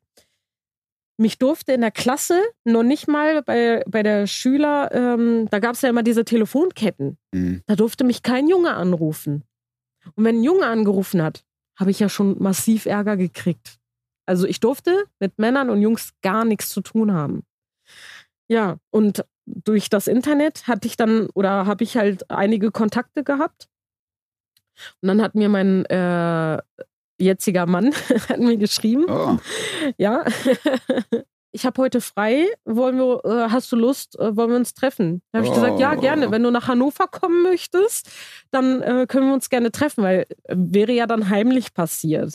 mich 1.18 1.38
durfte 1.38 1.72
in 1.72 1.80
der 1.80 1.90
Klasse 1.90 2.42
noch 2.64 2.82
nicht 2.82 3.08
mal 3.08 3.42
bei, 3.42 3.82
bei 3.86 4.02
der 4.02 4.26
Schüler, 4.26 4.90
ähm, 4.92 5.48
da 5.50 5.58
gab 5.58 5.74
es 5.74 5.82
ja 5.82 5.88
immer 5.88 6.02
diese 6.02 6.24
Telefonketten. 6.24 7.18
Mhm. 7.32 7.62
Da 7.66 7.76
durfte 7.76 8.04
mich 8.04 8.22
kein 8.22 8.48
Junge 8.48 8.74
anrufen. 8.74 9.44
Und 10.14 10.24
wenn 10.24 10.40
ein 10.40 10.44
Junge 10.44 10.66
angerufen 10.66 11.22
hat, 11.22 11.44
habe 11.78 11.90
ich 11.90 12.00
ja 12.00 12.08
schon 12.08 12.40
massiv 12.42 12.86
Ärger 12.86 13.16
gekriegt. 13.16 13.78
Also 14.26 14.46
ich 14.46 14.60
durfte 14.60 15.04
mit 15.20 15.38
Männern 15.38 15.70
und 15.70 15.82
Jungs 15.82 16.12
gar 16.22 16.44
nichts 16.44 16.70
zu 16.70 16.80
tun 16.80 17.12
haben. 17.12 17.44
Ja, 18.48 18.78
und 18.90 19.24
durch 19.46 19.88
das 19.88 20.08
Internet 20.08 20.66
hatte 20.66 20.88
ich 20.88 20.96
dann 20.96 21.28
oder 21.34 21.66
habe 21.66 21.84
ich 21.84 21.96
halt 21.96 22.30
einige 22.30 22.70
Kontakte 22.70 23.24
gehabt. 23.24 23.68
Und 25.00 25.08
dann 25.08 25.22
hat 25.22 25.34
mir 25.34 25.48
mein 25.48 25.84
äh, 25.86 26.58
jetziger 27.18 27.66
Mann 27.66 27.92
hat 28.28 28.38
mir 28.38 28.56
geschrieben, 28.56 29.06
Oh, 29.08 29.36
ja. 29.98 30.24
ich 31.52 31.64
habe 31.64 31.80
heute 31.80 32.00
frei, 32.02 32.46
wollen 32.66 32.98
wir, 32.98 33.24
äh, 33.24 33.50
hast 33.50 33.72
du 33.72 33.76
Lust, 33.76 34.18
äh, 34.18 34.36
wollen 34.36 34.50
wir 34.50 34.56
uns 34.56 34.74
treffen? 34.74 35.22
Da 35.32 35.38
habe 35.38 35.48
ich 35.48 35.54
gesagt, 35.54 35.80
ja, 35.80 35.94
Oh. 35.96 36.00
gerne. 36.00 36.30
Wenn 36.30 36.42
du 36.42 36.50
nach 36.50 36.68
Hannover 36.68 37.06
kommen 37.06 37.42
möchtest, 37.42 38.10
dann 38.50 38.82
äh, 38.82 39.06
können 39.08 39.28
wir 39.28 39.34
uns 39.34 39.48
gerne 39.48 39.72
treffen, 39.72 40.04
weil 40.04 40.26
äh, 40.44 40.54
wäre 40.56 40.92
ja 40.92 41.06
dann 41.06 41.30
heimlich 41.30 41.72
passiert. 41.72 42.34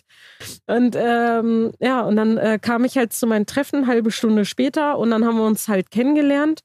Und 0.66 0.96
ähm, 0.98 1.72
ja, 1.80 2.02
und 2.02 2.16
dann 2.16 2.60
kam 2.62 2.84
ich 2.86 2.98
halt 2.98 3.14
zu 3.14 3.28
meinem 3.28 3.46
Treffen, 3.46 3.78
eine 3.84 3.88
halbe 3.88 4.10
Stunde 4.12 4.46
später, 4.46 4.98
und 4.98 5.12
dann 5.12 5.24
haben 5.26 5.38
wir 5.38 5.46
uns 5.46 5.68
halt 5.68 5.92
kennengelernt, 5.92 6.62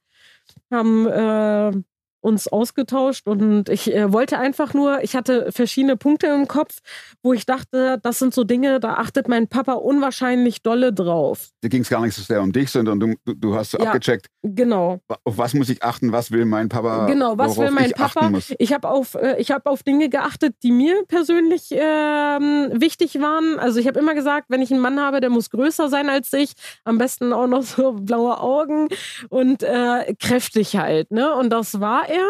haben 0.71 1.83
uns 2.21 2.47
ausgetauscht 2.47 3.27
und 3.27 3.69
ich 3.69 3.93
äh, 3.93 4.11
wollte 4.11 4.37
einfach 4.39 4.73
nur, 4.73 5.03
ich 5.03 5.15
hatte 5.15 5.51
verschiedene 5.51 5.97
Punkte 5.97 6.27
im 6.27 6.47
Kopf, 6.47 6.79
wo 7.23 7.33
ich 7.33 7.45
dachte, 7.45 7.99
das 8.01 8.19
sind 8.19 8.33
so 8.33 8.43
Dinge, 8.43 8.79
da 8.79 8.95
achtet 8.95 9.27
mein 9.27 9.47
Papa 9.47 9.73
unwahrscheinlich 9.73 10.61
dolle 10.61 10.93
drauf. 10.93 11.49
Da 11.61 11.67
ging 11.69 11.81
es 11.81 11.89
gar 11.89 12.01
nicht 12.01 12.15
so 12.15 12.21
sehr 12.21 12.41
um 12.41 12.51
dich, 12.51 12.69
sondern 12.69 12.99
du, 12.99 13.15
du, 13.25 13.55
hast 13.55 13.71
so 13.71 13.77
Ja. 13.77 13.85
abgecheckt, 13.85 14.27
Genau. 14.43 14.99
auf 15.23 15.37
was 15.37 15.53
muss 15.53 15.69
ich 15.69 15.83
achten, 15.83 16.11
was 16.11 16.31
will 16.31 16.45
mein 16.45 16.69
Papa, 16.69 17.05
Genau, 17.07 17.37
was 17.37 17.57
will 17.57 17.71
mein 17.71 17.85
ich 17.85 17.95
Papa? 17.95 18.31
Ich 18.57 18.73
habe 18.73 18.89
auf, 18.89 19.15
äh, 19.15 19.35
ich 19.39 19.51
hab 19.51 19.65
auf 19.67 19.83
Dinge 19.83 20.09
geachtet, 20.09 20.55
die 20.63 20.71
mir 20.71 21.03
persönlich 21.07 21.69
ähm, 21.71 22.69
wichtig 22.73 23.19
waren. 23.21 23.59
Also 23.59 23.79
ich 23.79 23.87
habe 23.87 23.99
immer 23.99 24.13
gesagt, 24.13 24.47
wenn 24.49 24.61
ich 24.61 24.71
einen 24.71 24.81
Mann 24.81 24.99
habe, 24.99 25.21
der 25.21 25.29
muss 25.29 25.49
größer 25.49 25.89
sein 25.89 26.09
als 26.09 26.31
ich, 26.33 26.53
am 26.83 26.97
besten 26.97 27.33
auch 27.33 27.47
noch 27.47 27.63
so 27.63 27.93
blaue 27.99 28.39
Augen 28.39 28.87
und 29.29 29.63
äh, 29.63 30.13
kräftig 30.19 30.75
halt. 30.77 31.11
Ne? 31.11 31.33
Und 31.35 31.49
das 31.51 31.79
war 31.79 32.06
er. 32.07 32.27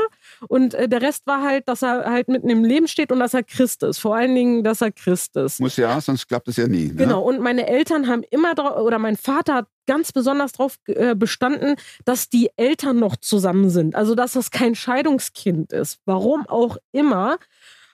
Und 0.47 0.73
äh, 0.73 0.87
der 0.87 1.01
Rest 1.01 1.27
war 1.27 1.43
halt, 1.43 1.67
dass 1.67 1.81
er 1.81 2.05
halt 2.05 2.27
mitten 2.27 2.49
im 2.49 2.63
Leben 2.63 2.87
steht 2.87 3.11
und 3.11 3.19
dass 3.19 3.33
er 3.33 3.43
Christ 3.43 3.83
ist. 3.83 3.99
Vor 3.99 4.15
allen 4.15 4.35
Dingen, 4.35 4.63
dass 4.63 4.81
er 4.81 4.91
Christ 4.91 5.35
ist. 5.35 5.59
Muss 5.59 5.77
ja, 5.77 5.99
sonst 6.01 6.27
klappt 6.27 6.47
es 6.47 6.57
ja 6.57 6.67
nie. 6.67 6.87
Ne? 6.87 6.95
Genau, 6.95 7.21
und 7.21 7.39
meine 7.41 7.67
Eltern 7.67 8.07
haben 8.07 8.23
immer 8.29 8.55
drauf, 8.55 8.77
oder 8.77 8.99
mein 8.99 9.17
Vater 9.17 9.55
hat 9.55 9.67
ganz 9.87 10.11
besonders 10.11 10.51
darauf 10.51 10.77
äh, 10.87 11.15
bestanden, 11.15 11.75
dass 12.05 12.29
die 12.29 12.49
Eltern 12.57 12.99
noch 12.99 13.15
zusammen 13.15 13.69
sind. 13.69 13.95
Also, 13.95 14.15
dass 14.15 14.33
das 14.33 14.51
kein 14.51 14.75
Scheidungskind 14.75 15.71
ist. 15.71 15.99
Warum 16.05 16.47
auch 16.47 16.77
immer, 16.91 17.37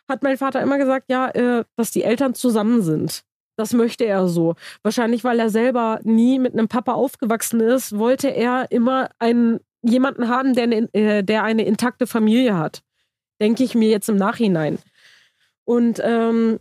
hat 0.10 0.24
mein 0.24 0.38
Vater 0.38 0.62
immer 0.62 0.78
gesagt, 0.78 1.06
ja, 1.10 1.30
äh, 1.30 1.64
dass 1.76 1.92
die 1.92 2.04
Eltern 2.04 2.34
zusammen 2.34 2.82
sind. 2.82 3.24
Das 3.56 3.74
möchte 3.74 4.06
er 4.06 4.28
so. 4.28 4.56
Wahrscheinlich, 4.82 5.24
weil 5.24 5.40
er 5.40 5.50
selber 5.50 6.00
nie 6.04 6.40
mit 6.40 6.54
einem 6.54 6.68
Papa 6.68 6.94
aufgewachsen 6.94 7.60
ist, 7.60 7.98
wollte 7.98 8.30
er 8.30 8.72
immer 8.72 9.10
einen, 9.20 9.60
jemanden 9.84 10.28
haben, 10.30 10.54
der 10.54 10.64
eine, 10.64 10.94
äh, 10.94 11.24
der 11.24 11.44
eine 11.44 11.66
intakte 11.66 12.08
Familie 12.08 12.58
hat. 12.58 12.82
Denke 13.40 13.64
ich 13.64 13.76
mir 13.76 13.90
jetzt 13.90 14.10
im 14.10 14.16
Nachhinein. 14.16 14.80
Und 15.66 16.02
ähm, 16.04 16.60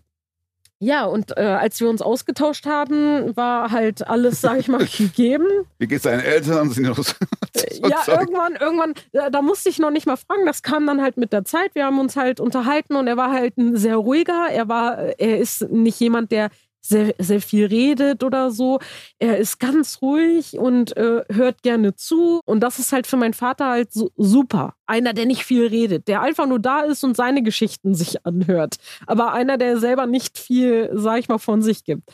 ja, 0.85 1.04
und 1.04 1.37
äh, 1.37 1.42
als 1.42 1.80
wir 1.80 1.88
uns 1.88 2.02
ausgetauscht 2.02 2.66
haben, 2.66 3.37
war 3.37 3.70
halt 3.70 4.04
alles, 4.08 4.40
sag 4.40 4.58
ich 4.58 4.66
mal, 4.66 4.85
gegeben. 4.98 5.46
Wie 5.78 5.87
geht's 5.87 6.02
deinen 6.02 6.22
Eltern? 6.22 6.70
Sind 6.70 6.88
noch 6.88 6.96
so, 6.96 7.02
so 7.54 7.88
ja, 7.88 8.02
irgendwann, 8.08 8.56
irgendwann, 8.56 8.94
da, 9.12 9.30
da 9.30 9.42
musste 9.42 9.68
ich 9.68 9.78
noch 9.78 9.92
nicht 9.92 10.08
mal 10.08 10.16
fragen. 10.16 10.44
Das 10.44 10.64
kam 10.64 10.85
dann 10.88 11.00
halt 11.00 11.16
mit 11.16 11.32
der 11.32 11.44
Zeit. 11.44 11.76
Wir 11.76 11.87
haben 11.87 12.00
uns 12.00 12.16
halt 12.16 12.40
unterhalten 12.40 12.96
und 12.96 13.06
er 13.06 13.16
war 13.16 13.30
halt 13.30 13.56
ein 13.58 13.76
sehr 13.76 13.94
ruhiger. 13.94 14.48
Er 14.50 14.68
war, 14.68 14.98
er 15.20 15.38
ist 15.38 15.70
nicht 15.70 16.00
jemand, 16.00 16.32
der 16.32 16.50
sehr, 16.83 17.14
sehr 17.18 17.40
viel 17.40 17.66
redet 17.66 18.25
oder 18.25 18.51
so. 18.51 18.81
Er 19.18 19.38
ist 19.38 19.59
ganz 19.59 20.03
ruhig 20.03 20.59
und 20.59 20.97
äh, 20.97 21.25
hört 21.31 21.62
gerne 21.62 21.95
zu. 21.95 22.40
Und 22.45 22.61
das 22.61 22.79
ist 22.79 22.92
halt 22.92 23.07
für 23.07 23.16
meinen 23.16 23.35
Vater 23.35 23.66
halt 23.68 23.92
so, 23.92 24.11
super. 24.16 24.75
Einer, 24.87 25.14
der 25.14 25.27
nicht 25.27 25.45
viel 25.45 25.66
redet, 25.66 26.09
der 26.09 26.21
einfach 26.21 26.47
nur 26.47 26.59
da 26.59 26.81
ist 26.81 27.05
und 27.05 27.16
seine 27.16 27.42
Geschichten 27.42 27.95
sich 27.95 28.27
anhört. 28.27 28.77
Aber 29.07 29.33
einer, 29.33 29.57
der 29.57 29.79
selber 29.79 30.07
nicht 30.07 30.38
viel, 30.38 30.90
sag 30.92 31.18
ich 31.21 31.29
mal, 31.29 31.38
von 31.38 31.62
sich 31.62 31.85
gibt. 31.85 32.11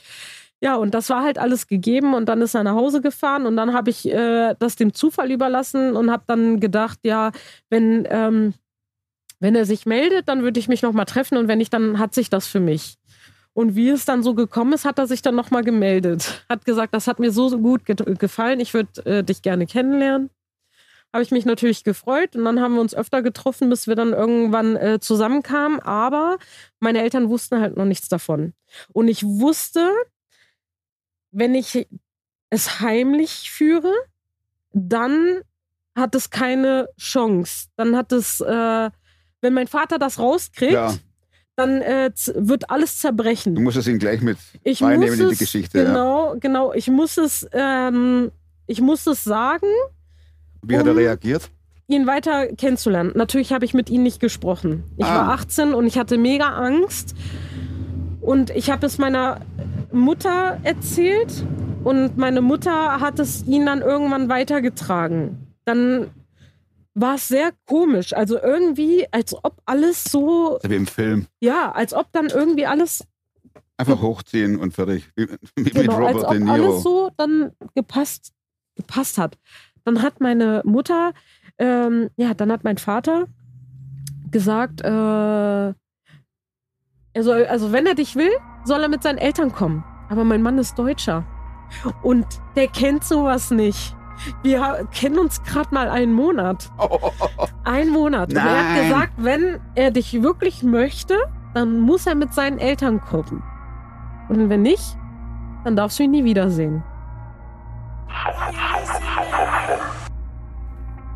Ja, 0.60 0.74
und 0.76 0.92
das 0.92 1.08
war 1.08 1.22
halt 1.22 1.38
alles 1.38 1.68
gegeben 1.68 2.14
und 2.14 2.26
dann 2.28 2.42
ist 2.42 2.54
er 2.54 2.64
nach 2.64 2.74
Hause 2.74 3.00
gefahren 3.00 3.46
und 3.46 3.56
dann 3.56 3.72
habe 3.74 3.90
ich 3.90 4.08
äh, 4.08 4.56
das 4.58 4.74
dem 4.74 4.92
Zufall 4.92 5.30
überlassen 5.30 5.94
und 5.96 6.10
habe 6.10 6.24
dann 6.26 6.58
gedacht, 6.58 6.98
ja, 7.04 7.30
wenn, 7.70 8.08
ähm, 8.10 8.54
wenn 9.38 9.54
er 9.54 9.64
sich 9.66 9.86
meldet, 9.86 10.28
dann 10.28 10.42
würde 10.42 10.58
ich 10.58 10.66
mich 10.66 10.82
nochmal 10.82 11.04
treffen 11.04 11.38
und 11.38 11.46
wenn 11.46 11.58
nicht, 11.58 11.72
dann 11.72 12.00
hat 12.00 12.12
sich 12.12 12.28
das 12.28 12.48
für 12.48 12.58
mich. 12.58 12.96
Und 13.54 13.74
wie 13.74 13.88
es 13.88 14.04
dann 14.04 14.22
so 14.22 14.34
gekommen 14.34 14.72
ist, 14.72 14.84
hat 14.84 14.98
er 14.98 15.06
sich 15.06 15.22
dann 15.22 15.34
nochmal 15.34 15.64
gemeldet. 15.64 16.44
Hat 16.48 16.64
gesagt, 16.64 16.94
das 16.94 17.06
hat 17.06 17.18
mir 17.18 17.32
so 17.32 17.58
gut 17.58 17.84
ge 17.84 17.96
gefallen, 17.96 18.60
ich 18.60 18.72
würde 18.72 19.04
äh, 19.04 19.24
dich 19.24 19.42
gerne 19.42 19.66
kennenlernen. 19.66 20.30
Habe 21.12 21.22
ich 21.22 21.30
mich 21.30 21.46
natürlich 21.46 21.84
gefreut 21.84 22.36
und 22.36 22.44
dann 22.44 22.60
haben 22.60 22.74
wir 22.74 22.82
uns 22.82 22.94
öfter 22.94 23.22
getroffen, 23.22 23.70
bis 23.70 23.86
wir 23.86 23.94
dann 23.94 24.12
irgendwann 24.12 24.76
äh, 24.76 25.00
zusammenkamen. 25.00 25.80
Aber 25.80 26.38
meine 26.80 27.00
Eltern 27.00 27.30
wussten 27.30 27.60
halt 27.60 27.76
noch 27.76 27.86
nichts 27.86 28.08
davon. 28.08 28.52
Und 28.92 29.08
ich 29.08 29.24
wusste, 29.24 29.90
wenn 31.30 31.54
ich 31.54 31.88
es 32.50 32.80
heimlich 32.80 33.50
führe, 33.50 33.92
dann 34.72 35.40
hat 35.96 36.14
es 36.14 36.30
keine 36.30 36.88
Chance. 36.98 37.68
Dann 37.76 37.96
hat 37.96 38.12
es, 38.12 38.40
äh, 38.40 38.90
wenn 39.40 39.54
mein 39.54 39.66
Vater 39.66 39.98
das 39.98 40.18
rauskriegt, 40.18 40.72
Ja, 40.72 40.94
dann 41.58 41.82
äh, 41.82 42.10
wird 42.36 42.70
alles 42.70 42.98
zerbrechen. 42.98 43.56
du 43.56 43.60
musst 43.60 43.76
es 43.76 43.88
ihn 43.88 43.98
gleich 43.98 44.20
mit 44.22 44.38
Ich 44.62 44.80
reinnehmen 44.82 45.08
muss 45.10 45.18
in 45.18 45.26
die 45.26 45.32
es, 45.32 45.38
Geschichte. 45.40 45.78
Ja. 45.78 45.84
Genau, 45.86 46.36
genau. 46.38 46.72
Ich 46.72 46.88
muss 46.88 47.18
es, 47.18 47.46
ähm, 47.52 48.30
ich 48.68 48.80
muss 48.80 49.06
es 49.08 49.24
sagen, 49.24 49.66
Wie 50.62 50.78
hat 50.78 50.86
er 50.86 50.92
um- 50.92 50.98
reagiert? 50.98 51.50
ihn 51.88 52.06
weiter 52.06 52.46
kennenzulernen. 52.48 53.12
Natürlich 53.14 53.52
habe 53.52 53.64
ich 53.64 53.72
mit 53.74 53.88
ihm 53.90 54.02
nicht 54.04 54.20
gesprochen. 54.20 54.84
Ich 54.98 55.04
Ah. 55.06 55.26
war 55.26 55.28
18 55.30 55.74
und 55.74 55.86
ich 55.86 55.98
hatte 55.98 56.16
mega 56.18 56.48
Angst. 56.50 57.14
Und 58.20 58.50
ich 58.50 58.70
habe 58.70 58.84
es 58.86 58.98
meiner 58.98 59.40
Mutter 59.90 60.58
erzählt 60.64 61.44
und 61.82 62.18
meine 62.18 62.40
Mutter 62.42 63.00
hat 63.00 63.18
es 63.18 63.46
ihn 63.46 63.64
dann 63.66 63.80
irgendwann 63.80 64.28
weitergetragen. 64.28 65.46
Dann 65.64 66.10
war 67.00 67.14
es 67.14 67.28
sehr 67.28 67.52
komisch. 67.66 68.12
Also 68.14 68.40
irgendwie, 68.40 69.06
als 69.12 69.34
ob 69.44 69.60
alles 69.64 70.04
so, 70.04 70.58
wie 70.62 70.74
im 70.74 70.86
Film. 70.86 71.26
ja, 71.40 71.72
als 71.72 71.94
ob 71.94 72.10
dann 72.12 72.26
irgendwie 72.26 72.66
alles 72.66 73.04
Einfach 73.80 74.02
hochziehen 74.02 74.58
und 74.58 74.74
fertig. 74.74 75.08
Wie, 75.14 75.28
wie 75.54 75.70
Genau, 75.70 75.98
mit 75.98 76.08
als 76.08 76.16
Robert 76.16 76.24
ob 76.24 76.30
De 76.32 76.40
Niro. 76.40 76.52
alles 76.52 76.82
so 76.82 77.10
dann 77.16 77.52
gepasst, 77.76 78.32
gepasst 78.74 79.18
hat. 79.18 79.38
Dann 79.84 80.02
hat 80.02 80.20
meine 80.20 80.62
Mutter, 80.64 81.12
ähm, 81.58 82.10
ja, 82.16 82.34
dann 82.34 82.50
hat 82.50 82.64
mein 82.64 82.78
Vater 82.78 83.26
gesagt, 84.32 84.80
äh, 84.80 84.88
er 84.88 85.74
soll, 87.22 87.46
also 87.46 87.70
wenn 87.72 87.86
er 87.86 87.94
dich 87.94 88.16
will, 88.16 88.32
soll 88.64 88.82
er 88.82 88.88
mit 88.88 89.02
seinen 89.04 89.18
Eltern 89.18 89.52
kommen. 89.52 89.84
Aber 90.08 90.24
mein 90.24 90.42
Mann 90.42 90.58
ist 90.58 90.76
Deutscher 90.78 91.24
und 92.02 92.26
der 92.56 92.66
kennt 92.68 93.04
sowas 93.04 93.50
nicht. 93.52 93.94
Wir 94.42 94.86
kennen 94.92 95.18
uns 95.18 95.42
gerade 95.42 95.74
mal 95.74 95.88
einen 95.88 96.12
Monat. 96.12 96.70
Ein 97.64 97.90
Monat. 97.90 98.30
Und 98.30 98.36
er 98.36 98.44
hat 98.44 98.76
Nein. 98.76 98.88
gesagt, 98.88 99.12
wenn 99.16 99.60
er 99.74 99.90
dich 99.90 100.22
wirklich 100.22 100.62
möchte, 100.62 101.16
dann 101.54 101.80
muss 101.80 102.06
er 102.06 102.14
mit 102.14 102.34
seinen 102.34 102.58
Eltern 102.58 103.00
kommen. 103.00 103.42
Und 104.28 104.48
wenn 104.48 104.62
nicht, 104.62 104.96
dann 105.64 105.76
darfst 105.76 105.98
du 105.98 106.04
ihn 106.04 106.10
nie 106.10 106.24
wiedersehen. 106.24 106.82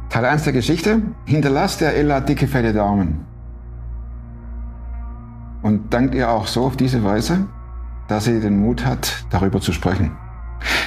Teil 0.09 0.25
1 0.27 0.45
der 0.45 0.53
Geschichte. 0.53 1.03
Hinterlasst 1.25 1.81
der 1.81 1.97
Ella 1.97 2.21
dicke, 2.21 2.47
fette 2.47 2.73
Daumen. 2.73 3.27
Und 5.63 5.95
dankt 5.95 6.15
ihr 6.15 6.31
auch 6.31 6.47
so 6.47 6.65
auf 6.65 6.77
diese 6.77 7.03
Weise, 7.05 7.47
dass 8.09 8.25
sie 8.25 8.41
den 8.41 8.61
Mut 8.61 8.85
hat, 8.85 9.25
darüber 9.31 9.61
zu 9.61 9.73
sprechen. 9.73 10.17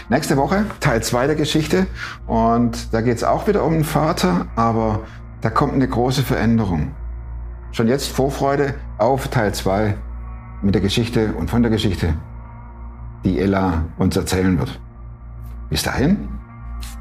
Nächste 0.09 0.37
Woche 0.37 0.65
Teil 0.79 1.01
2 1.01 1.27
der 1.27 1.35
Geschichte. 1.35 1.87
Und 2.27 2.93
da 2.93 3.01
geht 3.01 3.17
es 3.17 3.23
auch 3.23 3.47
wieder 3.47 3.63
um 3.63 3.73
den 3.73 3.83
Vater, 3.83 4.47
aber 4.55 5.01
da 5.41 5.49
kommt 5.49 5.73
eine 5.73 5.87
große 5.87 6.23
Veränderung. 6.23 6.91
Schon 7.71 7.87
jetzt 7.87 8.09
Vorfreude 8.09 8.75
auf 8.97 9.27
Teil 9.27 9.53
2 9.53 9.95
mit 10.61 10.73
der 10.73 10.81
Geschichte 10.81 11.33
und 11.33 11.49
von 11.49 11.61
der 11.61 11.71
Geschichte, 11.71 12.13
die 13.23 13.39
Ella 13.39 13.85
uns 13.97 14.15
erzählen 14.15 14.57
wird. 14.57 14.79
Bis 15.69 15.83
dahin, 15.83 16.29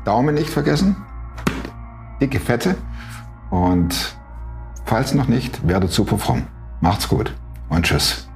Daumen 0.05 0.35
nicht 0.35 0.51
vergessen, 0.51 0.97
dicke 2.21 2.41
Fette 2.41 2.75
und 3.51 4.17
falls 4.85 5.15
noch 5.15 5.29
nicht, 5.29 5.67
werdet 5.67 5.93
super 5.93 6.19
fromm. 6.19 6.47
Macht's 6.81 7.09
gut 7.09 7.35
und 7.69 7.85
tschüss. 7.85 8.29